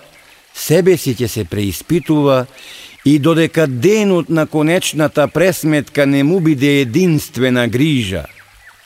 себе 0.53 0.97
си 0.97 1.13
ќе 1.13 1.27
се 1.27 1.45
преиспитува 1.45 2.47
и 3.05 3.19
додека 3.19 3.67
денот 3.67 4.29
на 4.29 4.47
конечната 4.47 5.27
пресметка 5.27 6.05
не 6.05 6.23
му 6.23 6.39
биде 6.39 6.81
единствена 6.81 7.67
грижа, 7.67 8.25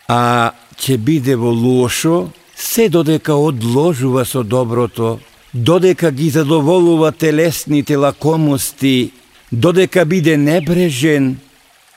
а 0.08 0.52
ќе 0.78 0.98
биде 0.98 1.36
во 1.36 1.50
лошо, 1.50 2.30
се 2.56 2.90
додека 2.90 3.34
одложува 3.34 4.26
со 4.26 4.44
доброто, 4.44 5.20
додека 5.54 6.12
ги 6.12 6.30
задоволува 6.30 7.12
телесните 7.12 7.96
лакомости, 7.96 9.12
додека 9.52 10.06
биде 10.06 10.38
небрежен 10.38 11.38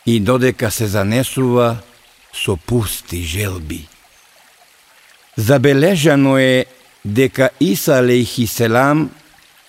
и 0.06 0.20
додека 0.20 0.70
се 0.70 0.86
занесува 0.86 1.76
со 2.32 2.56
пусти 2.56 3.22
желби. 3.22 3.88
Забележано 5.36 6.38
е 6.38 6.66
дека 7.04 7.50
Иса 7.60 8.02
селам 8.46 9.10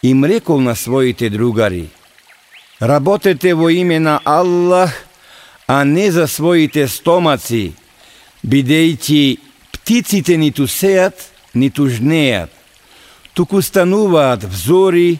им 0.03 0.23
рекол 0.23 0.61
на 0.61 0.75
своите 0.75 1.29
другари 1.29 1.89
Работете 2.81 3.55
во 3.55 3.69
име 3.73 3.99
на 3.99 4.19
Аллах, 4.23 4.93
а 5.67 5.83
не 5.83 6.11
за 6.11 6.27
своите 6.27 6.85
стомаци, 6.87 7.73
бидејќи 8.45 9.39
птиците 9.73 10.37
ниту 10.37 10.67
сеат, 10.69 11.17
ниту 11.57 11.89
жнеат, 11.89 12.53
туку 13.33 13.61
стануваат 13.65 14.45
взори, 14.45 15.17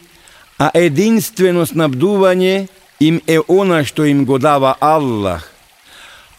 а 0.58 0.70
единствено 0.74 1.66
снабдување 1.66 2.68
им 3.00 3.18
е 3.26 3.42
она 3.48 3.82
што 3.84 4.06
им 4.06 4.24
го 4.24 4.38
дава 4.38 4.76
Аллах. 4.80 5.50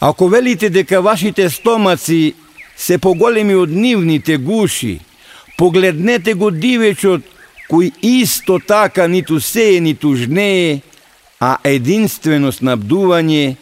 Ако 0.00 0.28
велите 0.28 0.70
дека 0.70 1.02
вашите 1.04 1.50
стомаци 1.50 2.34
се 2.76 2.98
поголеми 2.98 3.54
од 3.54 3.68
нивните 3.68 4.38
гуши, 4.40 5.00
погледнете 5.58 6.32
го 6.32 6.48
дивечот 6.50 7.28
кој 7.68 7.92
исто 8.02 8.56
така 8.58 9.06
ниту 9.06 9.36
сее, 9.40 9.80
ниту 9.80 10.16
жнее, 10.16 10.80
а 11.40 11.56
единствено 11.64 12.52
снабдување 12.52 13.56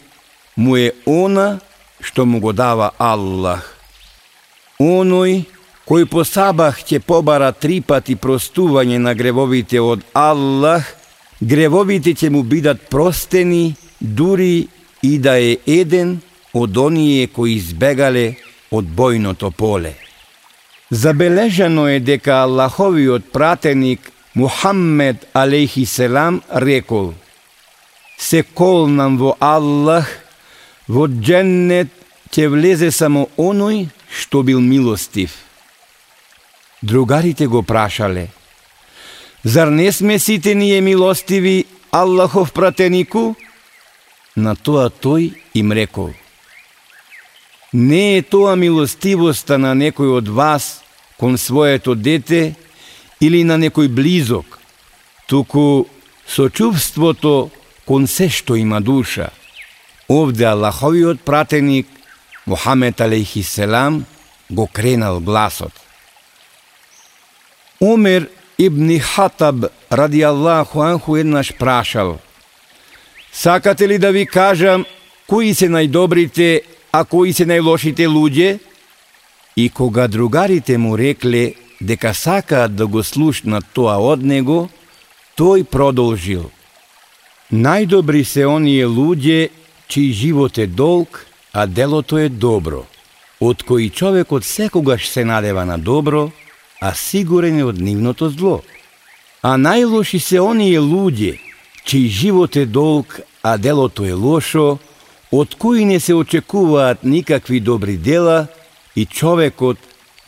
му 0.58 0.76
е 0.76 0.90
она 1.06 1.60
што 2.02 2.26
му 2.26 2.40
го 2.40 2.52
дава 2.52 2.90
Аллах. 2.98 3.62
Оној 4.82 5.44
кој 5.86 6.06
по 6.10 6.24
сабах 6.24 6.82
ќе 6.86 7.00
побара 7.00 7.52
три 7.52 7.80
пати 7.80 8.16
простување 8.16 8.98
на 9.02 9.14
гревовите 9.14 9.80
од 9.80 10.02
Аллах, 10.14 10.86
гревовите 11.40 12.14
ќе 12.14 12.30
му 12.34 12.42
бидат 12.42 12.88
простени, 12.90 13.76
дури 14.00 14.68
и 15.02 15.18
да 15.18 15.38
е 15.38 15.56
еден 15.66 16.18
од 16.54 16.76
оние 16.76 17.26
кои 17.30 17.56
избегале 17.58 18.34
од 18.70 18.84
бојното 18.84 19.50
поле. 19.50 19.94
Забележано 20.90 21.86
е 21.88 22.00
дека 22.00 22.42
Аллаховиот 22.42 23.32
пратеник 23.32 24.12
Мухаммед 24.34 25.26
алейхи 25.34 25.86
селам 25.86 26.42
рекол– 26.50 27.14
се 28.18 28.42
колнам 28.42 29.16
во 29.18 29.36
Аллах, 29.40 30.08
во 30.88 31.06
дженнет 31.06 31.92
ќе 32.34 32.50
влезе 32.52 32.90
само 32.92 33.28
оној 33.38 33.86
што 34.10 34.42
бил 34.42 34.60
милостив. 34.60 35.32
Другарите 36.82 37.46
го 37.46 37.62
прашале, 37.62 38.28
зар 39.44 39.70
не 39.70 39.92
сме 39.92 40.18
сите 40.18 40.54
ние 40.54 40.80
милостиви 40.80 41.66
Аллахов 41.90 42.52
пратенику? 42.52 43.36
На 44.36 44.54
тоа 44.54 44.90
тој 44.90 45.32
им 45.54 45.72
рекол, 45.72 46.12
не 47.72 48.18
е 48.18 48.22
тоа 48.22 48.54
милостивоста 48.56 49.58
на 49.58 49.74
некој 49.74 50.18
од 50.18 50.28
вас 50.28 50.82
кон 51.18 51.38
своето 51.38 51.94
дете 51.94 52.54
или 53.20 53.42
на 53.44 53.58
некој 53.58 53.88
близок, 53.90 54.58
туку 55.26 55.88
сочувството 56.26 57.50
кон 57.88 58.04
се 58.06 58.28
што 58.28 58.56
има 58.60 58.82
душа. 58.84 59.30
Овде 60.08 60.44
Аллаховиот 60.44 61.22
пратеник, 61.24 61.86
Мухамед 62.46 63.00
алейхи 63.00 63.42
селам, 63.42 64.04
го 64.50 64.66
кренал 64.66 65.20
гласот. 65.20 65.72
Омер 67.80 68.28
ибн 68.58 68.98
Хатаб 69.00 69.72
ради 69.90 70.20
Аллаху 70.22 70.80
анху 70.80 71.16
еднаш 71.16 71.54
прашал 71.58 72.18
Сакате 73.32 73.88
ли 73.88 73.98
да 73.98 74.12
ви 74.12 74.26
кажам 74.26 74.84
кои 75.26 75.54
се 75.54 75.68
најдобрите, 75.68 76.60
а 76.92 77.04
кои 77.04 77.32
се 77.32 77.44
најлошите 77.44 78.08
луѓе? 78.08 78.58
И 79.56 79.70
кога 79.70 80.08
другарите 80.08 80.78
му 80.78 80.98
рекле 80.98 81.54
дека 81.80 82.14
сакаат 82.14 82.76
да 82.76 82.86
го 82.86 83.02
слушнат 83.02 83.64
тоа 83.72 83.96
од 83.96 84.24
него, 84.24 84.68
тој 85.36 85.64
продолжил– 85.64 86.50
Најдобри 87.48 88.26
се 88.28 88.44
оние 88.44 88.84
луѓе 88.84 89.48
чиј 89.88 90.12
живот 90.12 90.58
е 90.58 90.66
долг, 90.66 91.24
а 91.52 91.64
делото 91.66 92.18
е 92.18 92.28
добро, 92.28 92.82
од 93.40 93.62
кои 93.62 93.88
човекот 93.88 94.44
секогаш 94.44 95.08
се 95.08 95.24
надева 95.24 95.64
на 95.64 95.78
добро, 95.78 96.30
а 96.80 96.92
сигурен 96.92 97.58
е 97.58 97.64
од 97.64 97.80
нивното 97.80 98.28
зло. 98.28 98.60
А 99.42 99.56
најлоши 99.56 100.20
се 100.20 100.40
оние 100.44 100.76
луѓе 100.76 101.38
чиј 101.88 102.08
живот 102.08 102.56
е 102.56 102.66
долг, 102.66 103.20
а 103.42 103.56
делото 103.56 104.04
е 104.04 104.12
лошо, 104.12 104.78
од 105.32 105.54
кои 105.54 105.84
не 105.84 106.00
се 106.00 106.14
очекуваат 106.14 107.04
никакви 107.04 107.60
добри 107.60 107.96
дела 107.96 108.46
и 108.96 109.06
човекот 109.06 109.78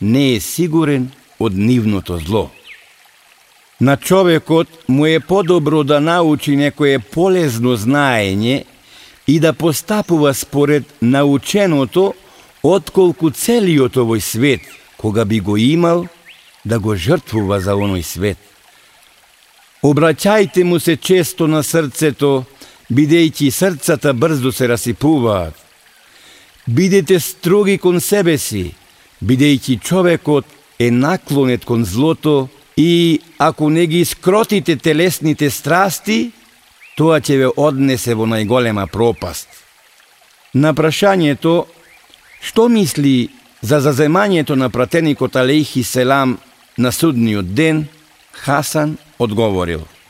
не 0.01 0.33
е 0.33 0.39
сигурен 0.39 1.11
од 1.39 1.53
нивното 1.53 2.17
зло. 2.17 2.49
На 3.81 3.97
човекот 3.97 4.67
му 4.87 5.05
е 5.05 5.19
подобро 5.19 5.83
да 5.83 5.99
научи 5.99 6.53
некое 6.55 6.99
полезно 6.99 7.73
знаење 7.73 8.63
и 9.27 9.39
да 9.39 9.53
постапува 9.53 10.33
според 10.33 10.85
наученото, 11.01 12.13
отколку 12.63 13.31
целиот 13.33 13.97
овој 13.97 14.21
свет, 14.21 14.61
кога 15.01 15.25
би 15.25 15.39
го 15.39 15.57
имал, 15.57 16.05
да 16.65 16.77
го 16.77 16.93
жртвува 16.93 17.57
за 17.57 17.73
оној 17.73 18.05
свет. 18.05 18.37
Обраќајте 19.81 20.61
му 20.63 20.77
се 20.79 20.93
често 20.97 21.49
на 21.49 21.63
срцето, 21.65 22.45
бидејќи 22.93 23.49
срцата 23.49 24.13
брзо 24.13 24.51
се 24.51 24.69
расипуваат. 24.69 25.57
Бидете 26.69 27.19
строги 27.19 27.81
кон 27.81 27.97
себе 27.97 28.37
си, 28.37 28.75
бидејќи 29.25 29.81
човекот 29.81 30.45
е 30.77 30.91
наклонет 30.91 31.65
кон 31.65 31.81
злото 31.85 32.49
и 32.77 33.21
ако 33.37 33.69
не 33.69 33.87
ги 33.87 34.05
скротите 34.05 34.75
телесните 34.75 35.49
страсти, 35.49 36.31
тоа 36.97 37.19
ќе 37.19 37.37
ве 37.37 37.49
однесе 37.57 38.15
во 38.15 38.25
најголема 38.25 38.87
пропаст. 38.87 39.47
На 40.53 40.73
прашањето 40.73 41.65
што 42.41 42.67
мисли 42.69 43.29
за 43.61 43.81
заземањето 43.81 44.55
на 44.55 44.69
пратеникот 44.69 45.35
Алейхи 45.35 45.83
Селам 45.83 46.39
на 46.77 46.91
судниот 46.91 47.53
ден, 47.53 47.87
Хасан 48.31 48.97
одговорил– 49.19 49.85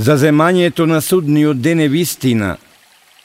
Заземањето 0.00 0.86
на 0.86 1.00
судниот 1.00 1.60
ден 1.60 1.80
е 1.80 1.88
вистина, 1.88 2.56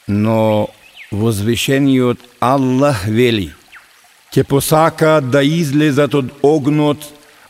но 0.08 0.68
возвишениот 1.12 2.18
Аллах 2.44 3.06
вели 3.08 3.54
ќе 4.34 4.44
посакаат 4.44 5.30
да 5.32 5.44
излезат 5.48 6.18
од 6.20 6.34
огнот, 6.44 7.00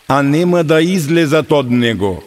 а 0.08 0.22
нема 0.22 0.64
да 0.64 0.82
излезат 0.82 1.52
од 1.52 1.72
него. 1.72 2.24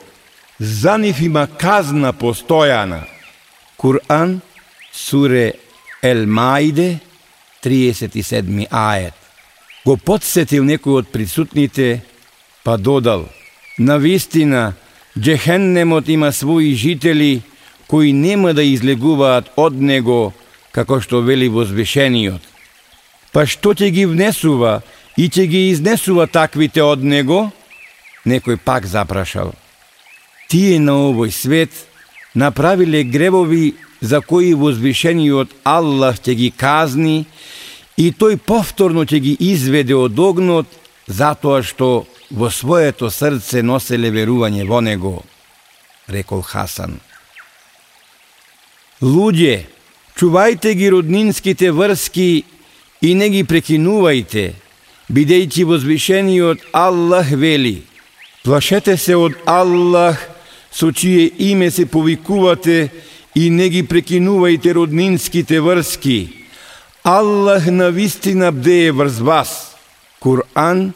За 0.58 0.98
нив 0.98 1.20
има 1.22 1.46
казна 1.46 2.12
постојана. 2.12 3.04
Куран, 3.76 4.40
суре 4.92 5.52
Ел 6.02 6.26
Маиде, 6.26 6.98
37 7.64 8.66
Ајет. 8.70 9.14
Го 9.86 9.96
подсетил 9.96 10.64
некој 10.66 11.02
од 11.02 11.12
присутните, 11.14 12.02
па 12.64 12.76
додал, 12.76 13.28
на 13.78 13.96
вистина, 13.98 14.74
Джехеннемот 15.18 16.08
има 16.08 16.32
своји 16.32 16.74
жители 16.74 17.42
кои 17.86 18.12
нема 18.12 18.52
да 18.54 18.62
излегуваат 18.62 19.50
од 19.56 19.74
него, 19.80 20.32
како 20.72 21.00
што 21.00 21.22
вели 21.24 21.48
возвешениот. 21.48 22.42
Па 23.32 23.46
што 23.46 23.72
ќе 23.74 23.90
ги 23.90 24.04
внесува 24.06 24.82
и 25.16 25.28
ќе 25.30 25.46
ги 25.46 25.62
изнесува 25.70 26.26
таквите 26.26 26.82
од 26.82 27.02
него? 27.02 27.48
Некој 28.28 28.58
пак 28.60 28.84
запрашал. 28.86 29.54
Тие 30.48 30.76
на 30.80 30.96
овој 31.08 31.32
свет 31.32 31.72
направиле 32.34 33.04
гревови 33.04 33.76
за 34.00 34.20
кои 34.20 34.52
возвишениот 34.54 35.54
Аллах 35.64 36.20
ќе 36.20 36.34
ги 36.36 36.50
казни 36.50 37.26
и 37.96 38.12
тој 38.12 38.36
повторно 38.36 39.06
ќе 39.08 39.18
ги 39.24 39.34
изведе 39.52 39.96
од 39.96 40.18
огнот 40.18 40.68
затоа 41.08 41.62
што 41.64 42.06
во 42.30 42.52
своето 42.52 43.08
срце 43.10 43.62
носеле 43.64 44.12
верување 44.12 44.68
во 44.68 44.80
него, 44.84 45.24
рекол 46.08 46.42
Хасан. 46.44 47.00
Луѓе, 49.00 49.64
чувајте 50.18 50.74
ги 50.74 50.90
роднинските 50.90 51.70
врски 51.72 52.44
и 53.00 53.14
не 53.14 53.28
ги 53.32 53.44
прекинувајте, 53.48 54.52
бидејќи 55.08 55.64
возвишениот 55.64 56.66
Аллах 56.76 57.30
вели, 57.32 57.88
плашете 58.48 58.96
се 58.96 59.12
од 59.12 59.34
Аллах, 59.44 60.16
со 60.72 60.88
чие 60.92 61.26
име 61.50 61.68
се 61.70 61.84
повикувате 61.84 62.88
и 63.36 63.50
не 63.52 63.68
ги 63.68 63.82
прекинувајте 63.84 64.72
роднинските 64.72 65.60
врски. 65.60 66.32
Аллах 67.04 67.66
на 67.68 67.90
вистина 67.92 68.48
бдее 68.52 68.92
врз 68.96 69.20
вас. 69.20 69.76
Куран 70.20 70.94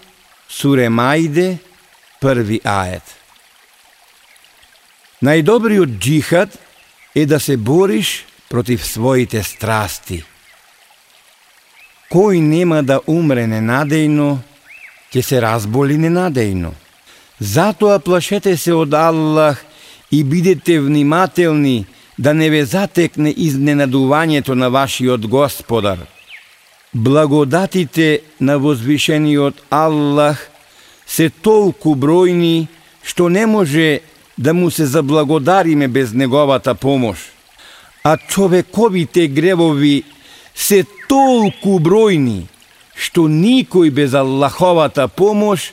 Суре 0.48 0.88
Мајде, 0.88 1.60
први 2.24 2.62
ајет. 2.64 3.04
Најдобриот 5.20 5.98
джихад 6.00 6.56
е 7.14 7.26
да 7.26 7.40
се 7.40 7.56
бориш 7.56 8.24
против 8.48 8.86
своите 8.86 9.42
страсти. 9.44 10.24
Кој 12.08 12.40
нема 12.40 12.80
да 12.82 13.00
умре 13.06 13.44
ненадејно, 13.44 14.40
ќе 15.12 15.20
се 15.20 15.40
разболи 15.44 16.00
ненадејно. 16.00 16.81
Затоа 17.42 17.98
плашете 17.98 18.54
се 18.56 18.72
од 18.78 18.94
Аллах 18.94 19.58
и 20.10 20.22
бидете 20.24 20.78
внимателни 20.80 21.86
да 22.18 22.34
не 22.34 22.46
ве 22.50 22.64
затекне 22.64 23.34
изненадувањето 23.34 24.54
на 24.54 24.70
вашиот 24.70 25.26
Господар– 25.26 26.06
Благодатите 26.94 28.20
на 28.40 28.58
возвишениот 28.58 29.54
Аллах 29.70 30.50
се 31.06 31.30
толку 31.30 31.94
бројни 31.96 32.68
што 33.02 33.28
не 33.32 33.46
може 33.46 34.00
да 34.36 34.52
му 34.54 34.70
се 34.70 34.86
заблагодариме 34.86 35.88
без 35.88 36.12
неговата 36.12 36.74
помош. 36.74 37.18
А 38.04 38.16
човековите 38.16 39.28
гревови 39.28 40.04
се 40.54 40.84
толку 41.08 41.80
бројни 41.80 42.44
што 42.94 43.24
никој 43.24 43.88
без 43.90 44.12
Аллаховата 44.12 45.08
помош 45.08 45.72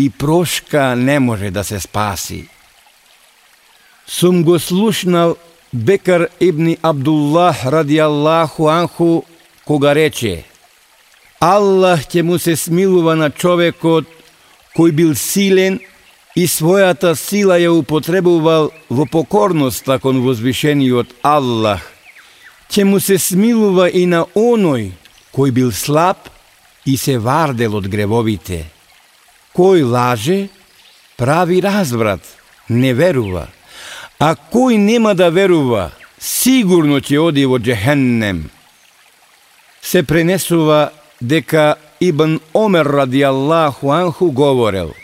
и 0.00 0.10
прошка 0.10 0.96
не 0.96 1.20
може 1.20 1.50
да 1.50 1.64
се 1.64 1.80
спаси. 1.80 2.48
Сум 4.06 4.44
го 4.44 4.58
слушнал 4.58 5.36
Бекар 5.74 6.28
ибни 6.40 6.78
Абдуллах 6.82 7.66
ради 7.66 7.98
Аллаху 7.98 8.68
анху 8.68 9.22
кога 9.64 9.94
рече 9.94 10.44
Аллах 11.40 12.08
ќе 12.08 12.22
му 12.22 12.38
се 12.38 12.56
смилува 12.56 13.14
на 13.16 13.28
човекот 13.30 14.08
кој 14.76 14.90
бил 14.96 15.12
силен 15.14 15.78
и 16.36 16.48
својата 16.48 17.12
сила 17.16 17.60
ја 17.60 17.76
употребувал 17.76 18.72
во 18.88 19.04
покорноста 19.04 19.98
кон 20.00 20.24
возвишениот 20.24 21.12
Аллах. 21.22 21.84
Ќе 22.72 22.84
му 22.84 23.00
се 23.00 23.18
смилува 23.18 23.90
и 23.92 24.06
на 24.06 24.24
оној 24.32 24.90
кој 25.36 25.52
бил 25.52 25.72
слаб 25.72 26.28
и 26.86 26.96
се 26.96 27.18
вардел 27.18 27.76
од 27.76 27.88
гревовите. 27.88 28.79
Кој 29.60 29.82
лаже, 29.84 30.48
прави 31.20 31.58
разврат, 31.60 32.22
не 32.72 32.94
верува. 32.96 33.42
А 34.16 34.32
кој 34.32 34.78
нема 34.80 35.12
да 35.12 35.28
верува, 35.28 35.90
сигурно 36.16 37.02
ќе 37.04 37.20
оди 37.20 37.44
во 37.44 37.58
джехеннем. 37.60 38.46
Се 39.84 40.00
пренесува 40.02 40.94
дека 41.20 41.76
Ибн 42.00 42.38
Омер 42.54 42.88
ради 42.88 43.20
Аллаху 43.20 43.92
анху 43.92 44.30
говорел 44.32 44.94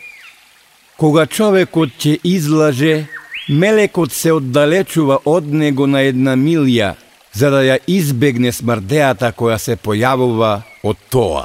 Кога 0.97 1.27
човекот 1.27 1.93
ќе 2.01 2.17
излаже, 2.25 3.05
мелекот 3.49 4.13
се 4.13 4.33
оддалечува 4.33 5.21
од 5.25 5.53
него 5.53 5.85
на 5.87 6.01
една 6.01 6.33
милја, 6.33 6.95
за 7.33 7.53
да 7.53 7.61
ја 7.61 7.83
избегне 7.87 8.57
смрдеата 8.57 9.35
која 9.37 9.61
се 9.61 9.77
појавува 9.77 10.63
од 10.83 10.97
тоа. 11.13 11.45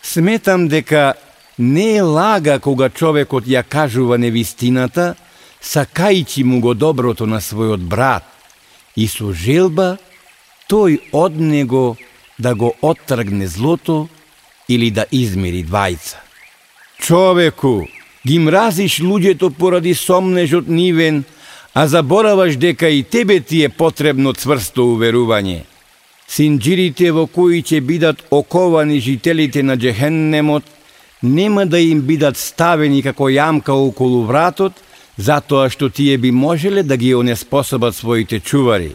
Сметам 0.00 0.70
дека 0.72 1.12
не 1.60 1.96
е 1.96 2.02
лага 2.02 2.58
кога 2.58 2.88
човекот 2.88 3.44
ја 3.44 3.62
кажува 3.62 4.16
невистината, 4.18 5.14
сакајќи 5.62 6.44
му 6.44 6.60
го 6.60 6.74
доброто 6.74 7.26
на 7.26 7.40
својот 7.40 7.84
брат, 7.84 8.24
и 8.96 9.06
со 9.06 9.32
желба 9.32 9.98
тој 10.70 10.98
од 11.12 11.36
него 11.36 11.96
да 12.38 12.54
го 12.54 12.72
оттргне 12.82 13.46
злото 13.46 14.08
или 14.68 14.90
да 14.90 15.04
измири 15.12 15.64
двајца. 15.64 16.16
Човеку, 16.98 17.84
ги 18.26 18.38
мразиш 18.38 19.00
луѓето 19.00 19.52
поради 19.52 19.94
сомнежот 19.94 20.68
нивен, 20.68 21.24
а 21.74 21.86
забораваш 21.86 22.56
дека 22.56 22.88
и 22.88 23.02
тебе 23.02 23.40
ти 23.40 23.62
е 23.64 23.68
потребно 23.68 24.32
цврсто 24.32 24.84
уверување. 24.96 25.64
Синджирите 26.28 27.10
во 27.12 27.26
кои 27.26 27.62
ќе 27.62 27.80
бидат 27.80 28.22
оковани 28.30 29.00
жителите 29.00 29.62
на 29.62 29.76
Джехеннемот, 29.76 30.64
нема 31.22 31.66
да 31.66 31.78
им 31.78 32.00
бидат 32.02 32.36
ставени 32.36 33.02
како 33.02 33.28
јамка 33.28 33.72
околу 33.72 34.24
вратот, 34.24 34.72
затоа 35.16 35.68
што 35.70 35.90
тие 35.90 36.16
би 36.18 36.30
можеле 36.30 36.82
да 36.82 36.96
ги 36.96 37.14
онеспособат 37.14 37.96
своите 37.96 38.40
чувари, 38.40 38.94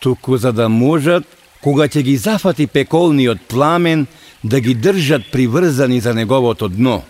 туку 0.00 0.36
за 0.36 0.52
да 0.52 0.68
можат 0.68 1.24
кога 1.62 1.88
ќе 1.88 2.02
ги 2.02 2.16
зафати 2.16 2.66
пеколниот 2.66 3.40
пламен, 3.48 4.06
да 4.42 4.60
ги 4.60 4.74
држат 4.74 5.30
приврзани 5.32 6.00
за 6.00 6.14
неговото 6.14 6.68
дно. 6.68 7.02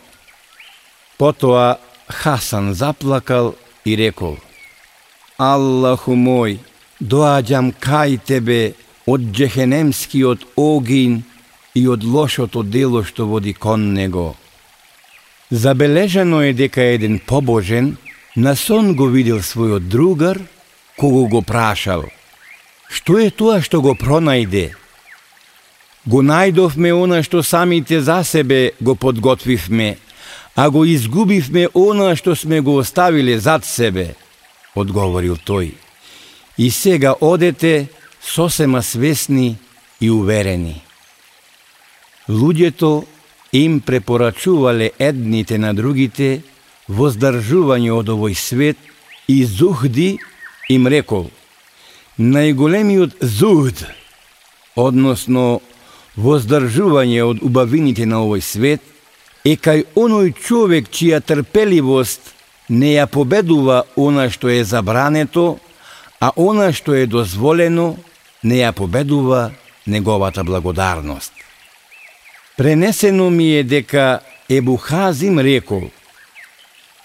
Потоа 1.19 1.79
Хасан 2.09 2.75
заплакал 2.75 3.55
и 3.85 3.97
рекол, 3.97 4.37
Аллаху 5.39 6.13
мој, 6.13 6.59
доаѓам 7.01 7.73
кај 7.81 8.21
тебе 8.21 8.75
од 9.07 9.33
джехенемскиот 9.33 10.45
огин 10.57 11.23
и 11.75 11.89
од 11.89 12.05
лошото 12.05 12.63
дело 12.63 13.03
што 13.03 13.27
води 13.27 13.55
кон 13.55 13.93
него. 13.95 14.37
Забележано 15.53 16.43
е 16.43 16.53
дека 16.53 16.83
еден 16.83 17.19
побожен 17.27 17.97
на 18.37 18.57
сон 18.57 18.95
го 18.97 19.07
видел 19.13 19.43
својот 19.45 19.85
другар, 19.85 20.39
кого 20.97 21.27
го 21.29 21.43
прашал. 21.45 22.09
Што 22.89 23.19
е 23.21 23.29
тоа 23.29 23.61
што 23.61 23.83
го 23.85 23.93
пронајде? 23.93 24.73
Го 26.09 26.25
најдовме 26.25 26.95
она 26.97 27.21
што 27.21 27.45
самите 27.45 28.01
за 28.01 28.25
себе 28.25 28.73
го 28.81 28.97
подготвивме, 28.97 29.99
а 30.57 30.71
го 30.71 30.89
изгубивме 30.89 31.69
она 31.77 32.17
што 32.17 32.33
сме 32.33 32.65
го 32.65 32.81
оставиле 32.81 33.37
зад 33.37 33.69
себе, 33.69 34.17
одговорил 34.75 35.37
тој. 35.37 35.75
И 36.57 36.71
сега 36.71 37.13
одете 37.21 37.93
сосема 38.25 38.83
свесни 38.83 39.59
и 40.01 40.09
уверени. 40.09 40.81
Луѓето 42.29 43.05
им 43.53 43.81
препорачувале 43.81 44.91
едните 44.99 45.59
на 45.59 45.75
другите 45.75 46.41
воздржување 46.89 47.93
од 47.93 48.09
овој 48.09 48.35
свет 48.35 48.77
и 49.29 49.45
Зухди 49.45 50.19
им 50.69 50.87
рекол 50.87 51.31
најголемиот 52.19 53.17
зухд, 53.21 53.85
односно 54.77 55.61
воздржување 56.17 57.23
од 57.25 57.43
убавините 57.43 58.07
на 58.07 58.23
овој 58.25 58.43
свет, 58.45 58.83
е 59.45 59.57
кај 59.57 59.87
оној 59.97 60.35
човек 60.37 60.91
чија 60.93 61.21
трпеливост 61.25 62.33
не 62.69 62.95
ја 62.95 63.09
победува 63.11 63.85
она 63.97 64.29
што 64.31 64.49
е 64.49 64.65
забрането, 64.65 65.59
а 66.21 66.31
она 66.37 66.73
што 66.73 66.95
е 66.95 67.07
дозволено 67.07 67.97
не 68.43 68.63
ја 68.63 68.73
победува 68.73 69.51
неговата 69.87 70.45
благодарност. 70.45 71.33
Пренесено 72.57 73.31
ми 73.31 73.57
е 73.57 73.65
дека 73.65 74.21
Ебу 74.51 74.77
Хазим 74.77 75.39
рекол 75.39 75.91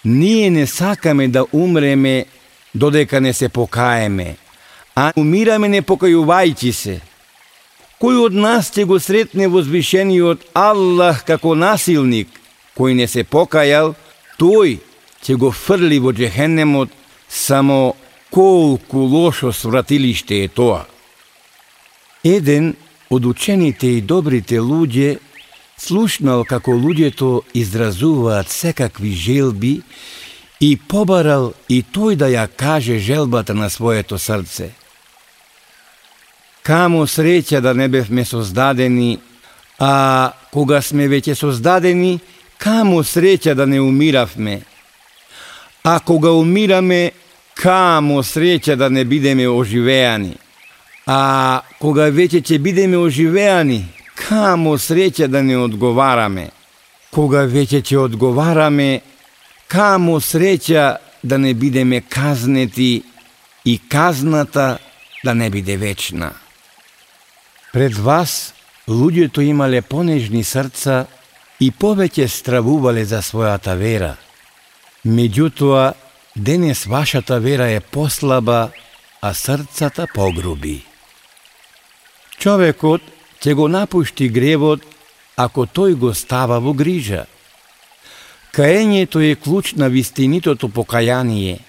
Ние 0.05 0.49
не 0.49 0.67
сакаме 0.67 1.27
да 1.27 1.45
умреме 1.53 2.25
додека 2.75 3.21
не 3.21 3.33
се 3.33 3.49
покаеме, 3.49 4.35
а 4.95 5.11
умираме 5.15 5.67
не 5.67 5.81
покајувајќи 5.81 6.71
се. 6.71 6.95
Кој 8.01 8.19
од 8.27 8.33
нас 8.33 8.69
ќе 8.71 8.85
го 8.85 8.99
сретне 8.99 9.47
возвишениот 9.49 10.45
Аллах 10.53 11.23
како 11.25 11.55
насилник, 11.55 12.29
кој 12.77 12.93
не 12.93 13.07
се 13.07 13.25
покајал, 13.25 13.95
тој 14.39 14.77
ќе 15.25 15.35
го 15.35 15.51
фрли 15.51 15.99
во 15.99 16.13
джехенемот, 16.13 16.93
само 17.29 17.95
колку 18.29 18.99
лошо 19.09 19.51
свратилиште 19.51 20.43
е 20.45 20.47
тоа. 20.47 20.85
Еден 22.23 22.75
од 23.09 23.25
учените 23.25 23.97
и 23.97 24.01
добрите 24.01 24.61
луѓе 24.61 25.17
слушнал 25.77 26.43
како 26.45 26.73
луѓето 26.73 27.41
изразуваат 27.53 28.49
секакви 28.49 29.11
желби 29.13 29.81
и 30.59 30.75
побарал 30.77 31.53
и 31.69 31.83
тој 31.83 32.15
да 32.15 32.29
ја 32.33 32.47
каже 32.47 32.99
желбата 32.99 33.53
на 33.53 33.69
своето 33.69 34.17
срце. 34.17 34.71
Камо 36.63 37.05
среќа 37.07 37.61
да 37.61 37.73
не 37.73 37.87
бевме 37.87 38.25
создадени, 38.25 39.19
а 39.79 40.33
кога 40.51 40.81
сме 40.81 41.07
веќе 41.07 41.35
создадени, 41.35 42.19
камо 42.57 43.03
среќа 43.03 43.53
да 43.53 43.65
не 43.65 43.79
умиравме. 43.79 44.61
А 45.83 45.99
кога 45.99 46.33
умираме, 46.35 47.11
камо 47.55 48.23
среќа 48.23 48.75
да 48.75 48.89
не 48.89 49.05
бидеме 49.05 49.47
оживеани. 49.47 50.35
А 51.07 51.61
кога 51.79 52.09
веќе 52.11 52.41
ќе 52.41 52.59
бидеме 52.59 52.97
оживеани, 52.97 53.85
камо 54.27 54.75
среќа 54.75 55.27
да 55.31 55.41
не 55.43 55.55
одговараме. 55.57 56.49
Кога 57.15 57.45
веќе 57.47 57.81
ќе 57.81 57.97
одговараме, 58.03 59.01
камо 59.71 60.19
среќа 60.19 60.97
да 61.23 61.37
не 61.37 61.53
бидеме 61.53 62.01
казнети 62.01 63.03
и 63.65 63.79
казната 63.89 64.77
да 65.23 65.33
не 65.33 65.49
биде 65.49 65.77
вечна. 65.77 66.31
Пред 67.73 67.97
вас 67.97 68.53
луѓето 68.87 69.41
имале 69.41 69.81
понежни 69.81 70.43
срца 70.43 71.05
и 71.59 71.71
повеќе 71.71 72.27
стравувале 72.27 73.05
за 73.05 73.23
својата 73.23 73.75
вера. 73.79 74.15
Меѓутоа, 75.05 75.93
денес 76.35 76.85
вашата 76.85 77.39
вера 77.39 77.69
е 77.71 77.79
послаба, 77.79 78.71
а 79.21 79.33
срцата 79.33 80.07
погруби. 80.13 80.83
Човекот 82.37 83.01
ќе 83.41 83.53
го 83.53 83.67
напушти 83.67 84.29
гревот 84.29 84.81
ако 85.37 85.65
тој 85.65 85.95
го 85.95 86.13
става 86.13 86.59
во 86.59 86.73
грижа. 86.73 87.25
Каењето 88.53 89.21
е 89.21 89.35
клуч 89.35 89.73
на 89.77 89.89
вистинитото 89.89 90.69
покаяние. 90.69 91.59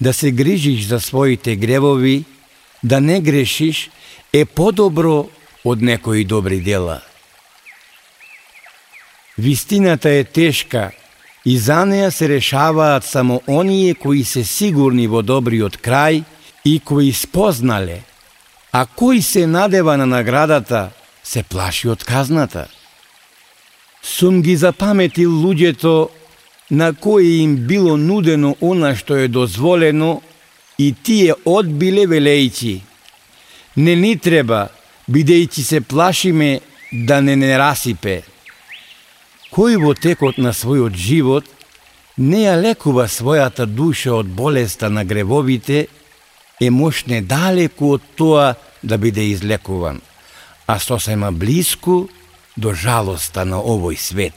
Да 0.00 0.12
се 0.12 0.30
грижиш 0.30 0.86
за 0.86 1.00
своите 1.00 1.56
гревови, 1.56 2.24
да 2.84 3.00
не 3.00 3.20
грешиш, 3.20 3.90
е 4.32 4.44
подобро 4.44 5.28
од 5.64 5.82
некои 5.82 6.24
добри 6.24 6.60
дела. 6.60 7.00
Вистината 9.38 10.10
е 10.10 10.24
тешка 10.24 10.90
и 11.44 11.58
за 11.58 11.86
неа 11.86 12.10
се 12.12 12.28
решаваат 12.28 13.04
само 13.04 13.42
оние 13.48 13.94
кои 13.94 14.24
се 14.24 14.44
сигурни 14.44 15.06
во 15.08 15.22
добриот 15.22 15.80
крај 15.80 16.24
и 16.64 16.80
кои 16.84 17.12
спознале– 17.12 18.04
А 18.72 18.84
кој 18.84 19.22
се 19.22 19.46
надева 19.46 19.96
на 19.96 20.06
наградата, 20.06 20.90
се 21.24 21.42
плаши 21.42 21.88
од 21.88 22.04
казната. 22.04 22.68
Сум 24.02 24.42
ги 24.42 24.56
запаметил 24.56 25.30
луѓето 25.30 26.08
на 26.70 26.92
кои 26.94 27.42
им 27.42 27.56
било 27.56 27.96
нудено 27.96 28.56
она 28.60 28.94
што 28.96 29.16
е 29.16 29.28
дозволено 29.28 30.22
и 30.78 30.92
тие 30.92 31.34
одбиле 31.44 32.06
велејќи. 32.06 32.80
Не 33.76 33.94
ни 33.96 34.16
треба, 34.16 34.68
бидејќи 35.10 35.62
се 35.62 35.80
плашиме 35.80 36.60
да 36.92 37.20
не 37.20 37.36
не 37.36 37.56
расипе. 37.58 38.22
Кој 39.52 39.78
во 39.80 39.94
текот 39.94 40.38
на 40.38 40.52
својот 40.52 40.94
живот 40.94 41.44
не 42.18 42.44
ја 42.44 42.56
лекува 42.60 43.08
својата 43.08 43.64
душа 43.66 44.12
од 44.14 44.26
болеста 44.26 44.90
на 44.90 45.04
гревовите 45.04 45.86
е 46.60 46.70
мошне 46.70 47.20
далеку 47.20 47.94
од 47.96 48.02
тоа 48.16 48.54
да 48.82 48.98
биде 48.98 49.30
излекуван, 49.30 50.00
а 50.66 50.78
сосема 50.78 51.32
близко 51.32 52.08
до 52.56 52.74
жалоста 52.74 53.44
на 53.44 53.62
овој 53.62 53.96
свет. 53.96 54.34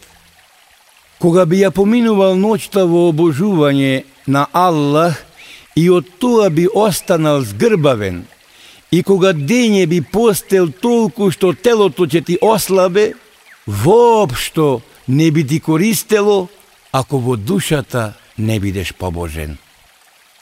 Кога 1.20 1.46
би 1.46 1.62
ја 1.62 1.72
поминувал 1.72 2.38
ноќта 2.38 2.86
во 2.90 3.10
обожување 3.10 4.04
на 4.28 4.48
Аллах 4.54 5.18
и 5.76 5.90
од 5.90 6.08
тоа 6.20 6.50
би 6.50 6.68
останал 6.68 7.42
згрбавен, 7.42 8.26
и 8.92 9.04
кога 9.04 9.34
дење 9.34 9.86
би 9.88 10.02
постел 10.02 10.72
толку 10.72 11.32
што 11.32 11.54
телото 11.54 12.06
ќе 12.06 12.26
ти 12.26 12.38
ослабе, 12.42 13.14
воопшто 13.68 14.82
не 15.08 15.32
би 15.32 15.48
ти 15.48 15.60
користело 15.60 16.50
ако 16.92 17.18
во 17.18 17.38
душата 17.38 18.14
не 18.38 18.60
бидеш 18.60 18.94
побожен. 18.94 19.58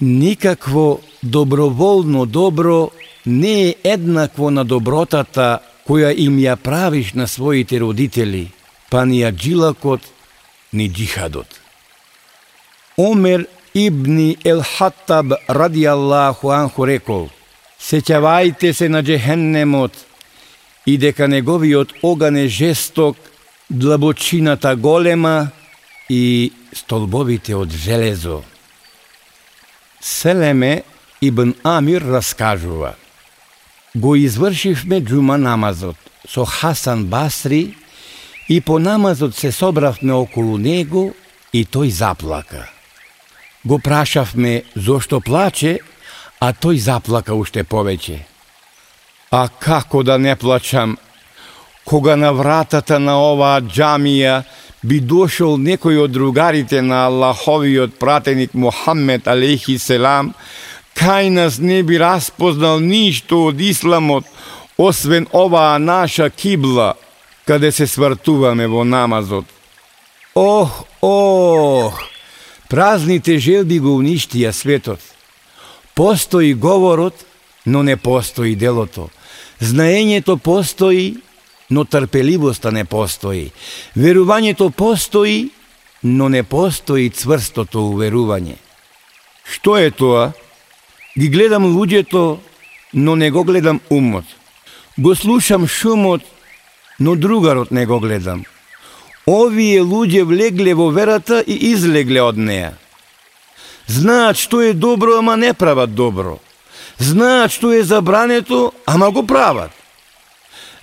Никакво 0.02 1.00
доброволно 1.24 2.26
добро 2.26 2.91
не 3.26 3.70
е 3.70 3.76
еднакво 3.84 4.52
на 4.52 4.64
добротата 4.66 5.60
која 5.89 6.14
им 6.14 6.38
ја 6.38 6.56
правиш 6.56 7.14
на 7.14 7.28
своите 7.28 7.80
родители, 7.82 8.52
па 8.89 9.06
ни 9.06 9.20
ја 9.24 9.34
джилакот, 9.34 10.02
ни 10.74 10.89
джихадот. 10.89 11.50
Омер 12.97 13.47
ибни 13.74 14.38
Ел 14.43 14.62
Хаттаб 14.62 15.34
ради 15.50 15.86
Аллаху 15.86 16.50
анху 16.50 16.86
рекол, 16.86 17.30
сеќавајте 17.82 18.74
се 18.74 18.89
на 18.89 19.02
джехеннемот 19.04 19.93
и 20.86 20.97
дека 20.97 21.28
неговиот 21.28 21.93
оган 22.04 22.38
е 22.38 22.47
жесток, 22.47 23.18
длабочината 23.70 24.76
голема 24.76 25.50
и 26.10 26.52
столбовите 26.74 27.56
од 27.56 27.72
железо. 27.72 28.43
Селеме 30.02 30.84
Ибн 31.22 31.54
Амир 31.64 32.02
раскажува. 32.02 32.93
Го 33.95 34.16
извршивме 34.16 35.02
джума 35.02 35.38
намазот 35.38 35.97
со 36.28 36.45
Хасан 36.45 37.06
Басри 37.06 37.76
и 38.50 38.62
по 38.62 38.80
намазот 38.80 39.36
се 39.36 39.52
собравме 39.52 40.14
околу 40.14 40.58
него 40.58 41.14
и 41.54 41.66
тој 41.66 41.89
заплака. 41.89 42.70
Го 43.66 43.80
прашавме 43.80 44.64
зошто 44.76 45.20
плаче, 45.20 45.80
а 46.39 46.54
тој 46.54 46.78
заплака 46.78 47.36
уште 47.36 47.64
повеќе. 47.64 48.24
А 49.32 49.50
како 49.50 50.04
да 50.04 50.18
не 50.18 50.36
плачам, 50.36 50.97
кога 51.86 52.16
на 52.16 52.32
вратата 52.34 53.00
на 53.00 53.18
оваа 53.20 53.62
джамија 53.62 54.43
би 54.84 54.99
дошол 54.99 55.57
некој 55.59 56.03
од 56.05 56.11
другарите 56.11 56.82
на 56.82 57.05
Аллаховиот 57.07 57.99
пратеник 57.99 58.53
Мухаммед 58.53 59.27
алейхи 59.27 59.77
селам, 59.77 60.34
кај 60.95 61.30
нас 61.30 61.59
не 61.59 61.84
би 61.84 61.99
распознал 61.99 62.80
ништо 62.80 63.49
од 63.51 63.61
исламот, 63.61 64.25
освен 64.77 65.27
оваа 65.32 65.80
наша 65.80 66.30
кибла, 66.30 66.95
каде 67.45 67.71
се 67.71 67.88
свртуваме 67.88 68.67
во 68.67 68.84
намазот. 68.84 69.45
Ох, 70.36 70.86
ох, 71.01 71.99
празните 72.69 73.39
желби 73.39 73.80
го 73.80 73.97
уништија 73.99 74.51
светот. 74.51 74.99
Постои 75.95 76.53
говорот, 76.53 77.25
но 77.65 77.84
не 77.84 77.97
постои 77.97 78.55
делото. 78.55 79.09
Знаењето 79.59 80.38
постои, 80.39 81.17
но 81.70 81.86
трпеливоста 81.86 82.72
не 82.72 82.86
постои. 82.86 83.51
Верувањето 83.97 84.70
постои, 84.70 85.49
но 86.03 86.30
не 86.30 86.43
постои 86.43 87.09
цврстото 87.09 87.84
уверување. 87.93 88.57
Што 89.45 89.78
е 89.78 89.91
тоа? 89.91 90.32
Ги 91.17 91.28
гледам 91.30 91.65
луѓето, 91.76 92.39
но 92.93 93.15
не 93.15 93.32
го 93.32 93.43
гледам 93.43 93.82
умот. 93.89 94.26
Го 94.97 95.15
слушам 95.15 95.67
шумот, 95.67 96.22
но 96.99 97.15
другарот 97.15 97.72
не 97.72 97.86
го 97.86 97.99
гледам. 97.99 98.45
Овие 99.28 99.82
луѓе 99.82 100.24
влегле 100.24 100.74
во 100.74 100.89
верата 100.89 101.43
и 101.45 101.72
излегле 101.72 102.22
од 102.22 102.38
неа. 102.38 102.74
Знаат 103.88 104.38
што 104.38 104.61
е 104.61 104.74
добро, 104.74 105.17
ама 105.17 105.38
не 105.38 105.53
прават 105.53 105.93
добро. 105.93 106.39
Знаат 106.99 107.51
што 107.51 107.74
е 107.74 107.84
забрането, 107.84 108.72
ама 108.86 109.11
го 109.11 109.26
прават. 109.26 109.72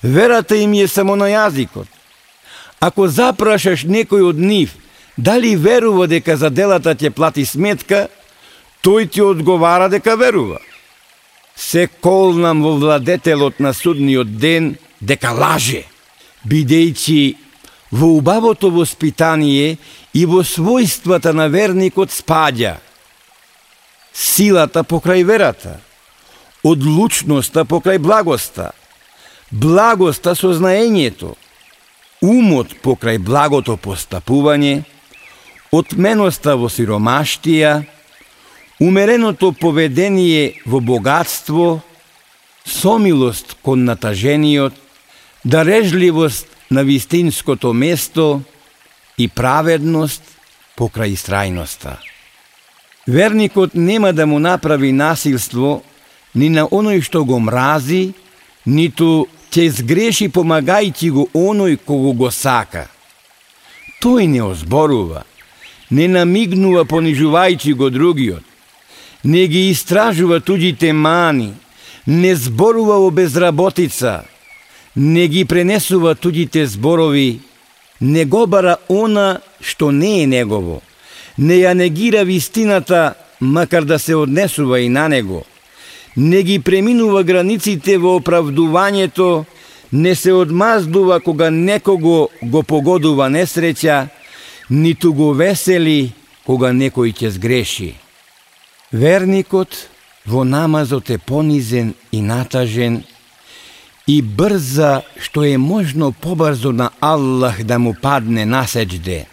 Верата 0.07 0.57
им 0.57 0.73
е 0.73 0.87
само 0.89 1.17
на 1.17 1.27
јазикот. 1.27 1.89
Ако 2.81 3.09
запрашаш 3.09 3.83
некој 3.91 4.23
од 4.31 4.39
нив, 4.39 4.77
дали 5.17 5.57
верува 5.57 6.07
дека 6.07 6.37
за 6.37 6.51
делата 6.51 6.95
ќе 6.95 7.11
плати 7.11 7.43
сметка, 7.45 8.07
тој 8.87 9.11
ти 9.11 9.23
одговара 9.23 9.89
дека 9.91 10.15
верува. 10.17 10.61
Се 11.57 11.89
колнам 11.89 12.63
во 12.63 12.77
владетелот 12.79 13.59
на 13.59 13.73
судниот 13.75 14.37
ден 14.39 14.77
дека 15.01 15.33
лаже, 15.35 15.83
бидејќи 16.47 17.35
во 17.91 18.15
убавото 18.21 18.71
воспитание 18.71 19.79
и 20.15 20.23
во 20.27 20.45
својствата 20.47 21.33
на 21.33 21.49
верникот 21.51 22.15
спаѓа 22.15 22.77
силата 24.13 24.85
покрај 24.87 25.25
верата, 25.27 25.81
одлучноста 26.63 27.65
покрај 27.65 27.99
благоста, 27.99 28.73
благоста 29.51 30.35
со 30.35 30.53
знаењето, 30.55 31.35
умот 32.23 32.75
покрај 32.83 33.19
благото 33.19 33.77
постапување, 33.77 34.85
отменоста 35.73 36.57
во 36.57 36.71
сиромаштија, 36.73 37.85
умереното 38.81 39.53
поведение 39.53 40.57
во 40.67 40.81
богатство, 40.81 41.81
сомилост 42.67 43.57
кон 43.63 43.85
натажениот, 43.85 44.75
дарежливост 45.45 46.47
на 46.71 46.83
вистинското 46.83 47.73
место 47.73 48.43
и 49.19 49.29
праведност 49.29 50.23
покрај 50.77 51.15
страјноста. 51.15 51.97
Верникот 53.07 53.75
нема 53.75 54.13
да 54.13 54.27
му 54.27 54.39
направи 54.39 54.93
насилство 54.93 55.83
ни 56.35 56.51
на 56.51 56.67
оној 56.67 57.01
што 57.07 57.25
го 57.25 57.39
мрази, 57.41 58.13
ниту 58.67 59.29
ќе 59.51 59.69
сгреши 59.71 60.29
помагајќи 60.29 61.11
го 61.11 61.29
оној 61.35 61.79
кого 61.85 62.13
го 62.13 62.31
сака. 62.31 62.87
Тој 64.03 64.27
не 64.29 64.43
озборува, 64.43 65.25
не 65.91 66.09
намигнува 66.09 66.85
понижувајќи 66.85 67.75
го 67.75 67.91
другиот, 67.91 68.45
не 69.25 69.47
ги 69.47 69.71
истражува 69.71 70.41
туѓите 70.41 70.93
мани, 70.93 71.53
не 72.07 72.35
зборува 72.37 72.99
о 72.99 73.11
безработица, 73.11 74.25
не 74.97 75.27
ги 75.29 75.45
пренесува 75.45 76.15
туѓите 76.15 76.65
зборови, 76.65 77.41
не 78.01 78.25
го 78.25 78.47
бара 78.47 78.77
она 78.89 79.41
што 79.61 79.91
не 79.91 80.23
е 80.23 80.27
негово, 80.27 80.83
не 81.39 81.63
ја 81.65 81.75
негира 81.75 82.25
вистината, 82.25 83.15
макар 83.41 83.85
да 83.85 83.99
се 83.99 84.15
однесува 84.15 84.81
и 84.81 84.89
на 84.89 85.09
него, 85.09 85.45
не 86.17 86.43
ги 86.43 86.59
преминува 86.59 87.23
границите 87.23 87.99
во 87.99 88.17
оправдувањето, 88.21 89.45
не 89.93 90.15
се 90.15 90.33
одмаздува 90.33 91.21
кога 91.21 91.51
некого 91.51 92.29
го 92.43 92.63
погодува 92.63 93.29
несреќа, 93.29 94.09
ниту 94.71 95.13
го 95.13 95.33
весели 95.33 96.13
кога 96.47 96.73
некој 96.73 97.13
ќе 97.13 97.29
сгреши. 97.37 97.95
Верникот 98.93 99.77
во 100.27 100.45
намазот 100.45 101.11
е 101.11 101.19
понизен 101.19 101.95
и 102.13 102.23
натажен, 102.23 103.05
и 104.07 104.23
брза 104.23 105.03
што 105.21 105.45
е 105.45 105.59
можно 105.59 106.13
побрзо 106.13 106.73
на 106.73 106.91
Аллах 107.01 107.63
да 107.65 107.79
му 107.79 107.95
падне 107.95 108.47
насеџде. 108.47 109.27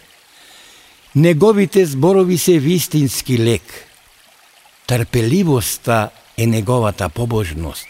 Неговите 1.14 1.86
зборови 1.86 2.38
се 2.38 2.58
вистински 2.58 3.38
лек. 3.38 3.62
Трпеливоста 4.86 6.10
е 6.36 6.46
неговата 6.46 7.08
побожност. 7.08 7.86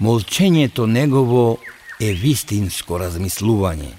Молчењето 0.00 0.86
негово 0.86 1.58
е 2.00 2.12
вистинско 2.12 2.98
размислување, 2.98 3.92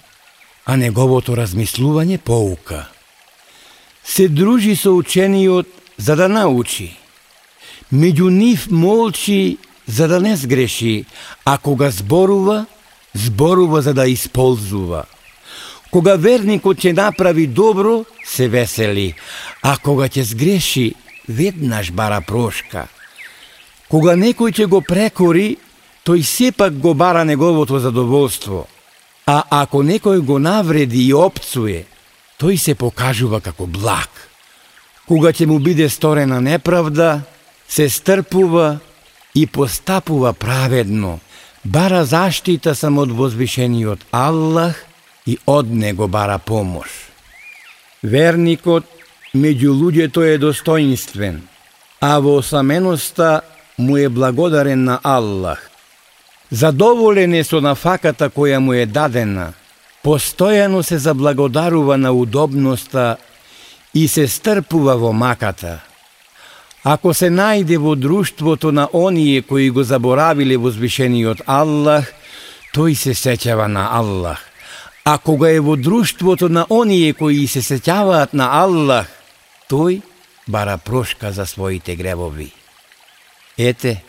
а 0.65 0.75
неговото 0.75 1.35
размислување 1.35 2.17
поука. 2.17 2.89
Се 4.03 4.27
дружи 4.27 4.75
со 4.75 4.91
учениот 4.91 5.67
за 5.97 6.15
да 6.15 6.27
научи. 6.27 6.91
Меѓу 7.93 8.27
нив 8.29 8.67
молчи 8.71 9.57
за 9.87 10.07
да 10.07 10.19
не 10.19 10.35
сгреши, 10.35 11.05
а 11.45 11.57
кога 11.57 11.91
зборува, 11.91 12.65
зборува 13.13 13.81
за 13.81 13.93
да 13.93 14.07
исползува. 14.07 15.05
Кога 15.91 16.15
верникот 16.15 16.81
ќе 16.81 16.91
направи 16.97 17.47
добро, 17.47 18.03
се 18.25 18.47
весели, 18.49 19.13
а 19.61 19.77
кога 19.77 20.09
ќе 20.09 20.25
сгреши, 20.25 20.95
веднаш 21.29 21.91
бара 21.91 22.21
прошка. 22.21 22.87
Кога 23.93 24.15
некој 24.17 24.49
ќе 24.57 24.65
го 24.65 24.79
прекори, 24.81 25.51
тој 26.01 26.23
сепак 26.25 26.79
го 26.81 26.95
бара 26.97 27.21
неговото 27.29 27.77
задоволство. 27.77 28.63
А 29.29 29.43
ако 29.61 29.83
некој 29.85 30.23
го 30.25 30.39
навреди 30.41 31.03
и 31.05 31.13
опцуе, 31.13 31.83
тој 32.41 32.57
се 32.57 32.73
покажува 32.73 33.37
како 33.37 33.67
благ. 33.69 34.09
Кога 35.05 35.29
ќе 35.29 35.45
му 35.45 35.59
биде 35.61 35.91
сторена 35.93 36.41
неправда, 36.41 37.21
се 37.69 37.85
стрпува 37.89 38.79
и 39.35 39.45
постапува 39.45 40.33
праведно, 40.33 41.19
бара 41.63 42.01
заштита 42.05 42.73
само 42.73 43.05
од 43.05 43.13
возвишениот 43.13 44.09
Аллах 44.09 44.81
и 45.29 45.37
од 45.45 45.69
него 45.69 46.09
бара 46.09 46.41
помош. 46.41 46.89
Верникот 48.01 48.89
меѓу 49.37 49.77
луѓето 49.77 50.25
е 50.25 50.41
достоинствен, 50.41 51.43
а 52.01 52.17
во 52.17 52.39
осаменоста 52.41 53.43
му 53.77 53.97
е 53.97 54.09
благодарен 54.09 54.83
на 54.83 54.99
Аллах. 55.03 55.69
Задоволен 56.51 57.33
е 57.33 57.43
со 57.43 57.61
нафаката 57.61 58.29
која 58.29 58.57
му 58.57 58.73
е 58.73 58.85
дадена, 58.85 59.53
постојано 60.03 60.81
се 60.81 60.97
заблагодарува 60.97 61.97
на 61.97 62.11
удобноста 62.11 63.17
и 63.93 64.07
се 64.07 64.27
стрпува 64.27 64.97
во 64.97 65.13
маката– 65.13 65.79
Ако 66.83 67.13
се 67.15 67.29
најде 67.31 67.77
во 67.79 67.95
друштвото 67.95 68.71
на 68.75 68.89
оние 68.93 69.41
кои 69.41 69.69
го 69.71 69.83
заборавиле 69.87 70.57
возвишениот 70.59 71.45
Аллах, 71.47 72.09
тој 72.75 72.95
се 72.99 73.15
сеќава 73.15 73.69
на 73.71 73.87
Аллах. 73.95 74.41
А 75.05 75.17
кога 75.17 75.49
е 75.49 75.63
во 75.63 75.77
друштвото 75.79 76.49
на 76.49 76.65
оние 76.69 77.13
кои 77.13 77.47
се 77.47 77.63
сеќаваат 77.63 78.35
на 78.35 78.49
Аллах, 78.59 79.07
тој 79.71 80.01
бара 80.47 80.77
прошка 80.77 81.31
за 81.31 81.45
своите 81.45 81.95
гревови. 81.95 82.51
Ете, 83.57 84.03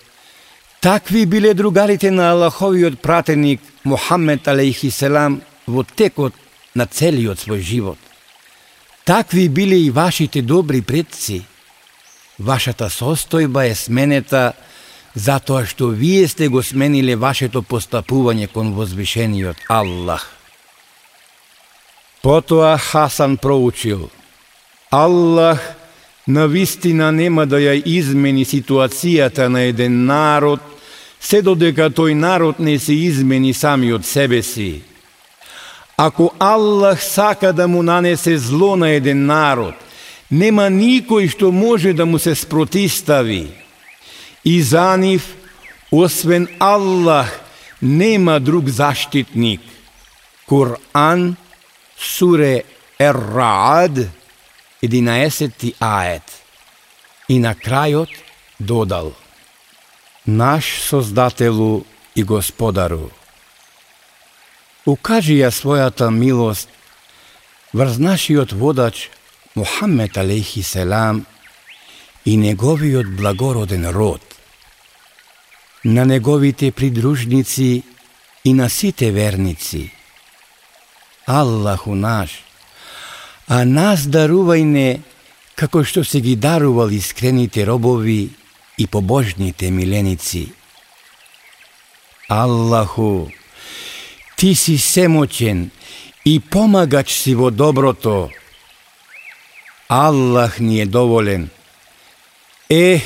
такви 0.81 1.27
биле 1.27 1.55
другарите 1.55 2.11
на 2.11 2.31
Аллаховиот 2.31 3.01
пратеник 3.01 3.61
Мухаммед 3.85 4.49
алейхи 4.49 4.91
селам 4.91 5.43
во 5.67 5.85
текот 5.85 6.35
на 6.75 6.87
целиот 6.87 7.39
свој 7.39 7.61
живот. 7.61 7.99
Такви 9.05 9.49
биле 9.49 9.77
и 9.77 9.91
вашите 9.91 10.43
добри 10.43 10.81
предци– 10.83 11.45
Вашата 12.39 12.89
состојба 12.91 13.69
е 13.71 13.75
сменета 13.79 14.55
затоа 15.15 15.63
што 15.71 15.93
вие 15.95 16.27
сте 16.29 16.49
го 16.51 16.63
смениле 16.63 17.15
вашето 17.15 17.63
постапување 17.63 18.49
кон 18.51 18.73
возвишениот 18.75 19.57
Аллах. 19.71 20.27
Потоа 22.23 22.77
Хасан 22.79 23.37
проучил. 23.37 24.11
Аллах 24.91 25.63
на 26.29 26.47
вистина 26.49 27.13
нема 27.13 27.47
да 27.47 27.61
ја 27.61 27.77
измени 27.85 28.45
ситуацијата 28.45 29.49
на 29.49 29.63
еден 29.69 30.05
народ, 30.07 30.61
се 31.21 31.43
додека 31.43 31.91
тој 31.91 32.15
народ 32.15 32.59
не 32.59 32.79
се 32.79 32.93
измени 32.93 33.55
сами 33.55 33.93
од 33.93 34.05
себе 34.05 34.43
си. 34.43 34.83
Ако 35.97 36.33
Аллах 36.39 37.05
сака 37.05 37.53
да 37.53 37.69
му 37.69 37.83
нанесе 37.83 38.39
зло 38.39 38.77
на 38.77 38.91
еден 38.91 39.27
народ, 39.27 39.75
нема 40.31 40.69
никој 40.73 41.29
што 41.31 41.53
може 41.53 41.93
да 41.93 42.07
му 42.07 42.19
се 42.19 42.35
спротистави. 42.35 43.49
И 44.45 44.63
за 44.63 44.97
нив, 44.97 45.37
освен 45.93 46.49
Аллах, 46.59 47.41
нема 47.83 48.41
друг 48.41 48.69
заштитник. 48.69 49.61
Кур'ан, 50.49 51.37
суре 51.97 52.63
Ер-Раад, 52.99 54.09
11 54.85 55.75
ает. 55.81 56.23
И 57.29 57.39
на 57.39 57.55
крајот 57.55 58.11
додал 58.59 59.15
Наш 60.27 60.65
Создателу 60.81 61.87
и 62.15 62.23
Господару, 62.23 63.11
укажи 64.85 65.37
ја 65.41 65.51
својата 65.51 66.11
милост 66.11 66.69
врз 67.73 67.99
нашиот 67.99 68.53
водач 68.53 69.11
Мухаммед 69.55 70.17
алейхи 70.17 70.63
селам 70.63 71.27
и 72.25 72.37
неговиот 72.37 73.07
благороден 73.17 73.89
род, 73.89 74.23
на 75.85 76.05
неговите 76.05 76.73
придружници 76.73 77.85
и 78.45 78.55
на 78.55 78.69
сите 78.69 79.11
верници. 79.11 79.93
Аллаху 81.27 81.95
наш, 81.95 82.44
а 83.49 83.65
нас 83.65 84.07
дарувај 84.09 84.65
не 84.65 84.89
како 85.55 85.85
што 85.85 86.05
се 86.05 86.21
ги 86.21 86.37
дарувал 86.37 86.91
искрените 86.91 87.67
робови 87.67 88.31
и 88.79 88.87
побожните 88.87 89.71
миленици. 89.71 90.53
Аллаху, 92.29 93.29
Ти 94.37 94.55
си 94.55 94.79
семочен 94.79 95.71
и 96.25 96.41
помагач 96.41 97.13
си 97.13 97.35
во 97.35 97.51
доброто. 97.51 98.31
Аллах 99.89 100.61
ни 100.61 100.81
е 100.81 100.87
доволен. 100.87 101.51
Ех, 102.71 103.03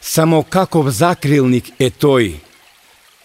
само 0.00 0.42
каков 0.42 0.88
закрилник 0.88 1.68
е 1.78 1.90
тој. 1.90 2.40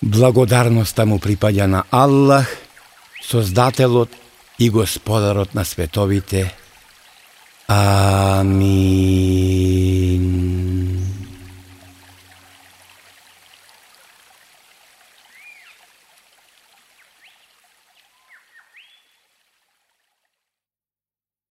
Благодарноста 0.03 1.05
му 1.05 1.19
припаѓа 1.19 1.65
на 1.65 1.83
Аллах, 1.91 2.57
Создателот 3.23 4.11
и 4.59 4.69
Господарот 4.69 5.53
на 5.53 5.65
световите. 5.65 6.55
Амин. 7.67 8.93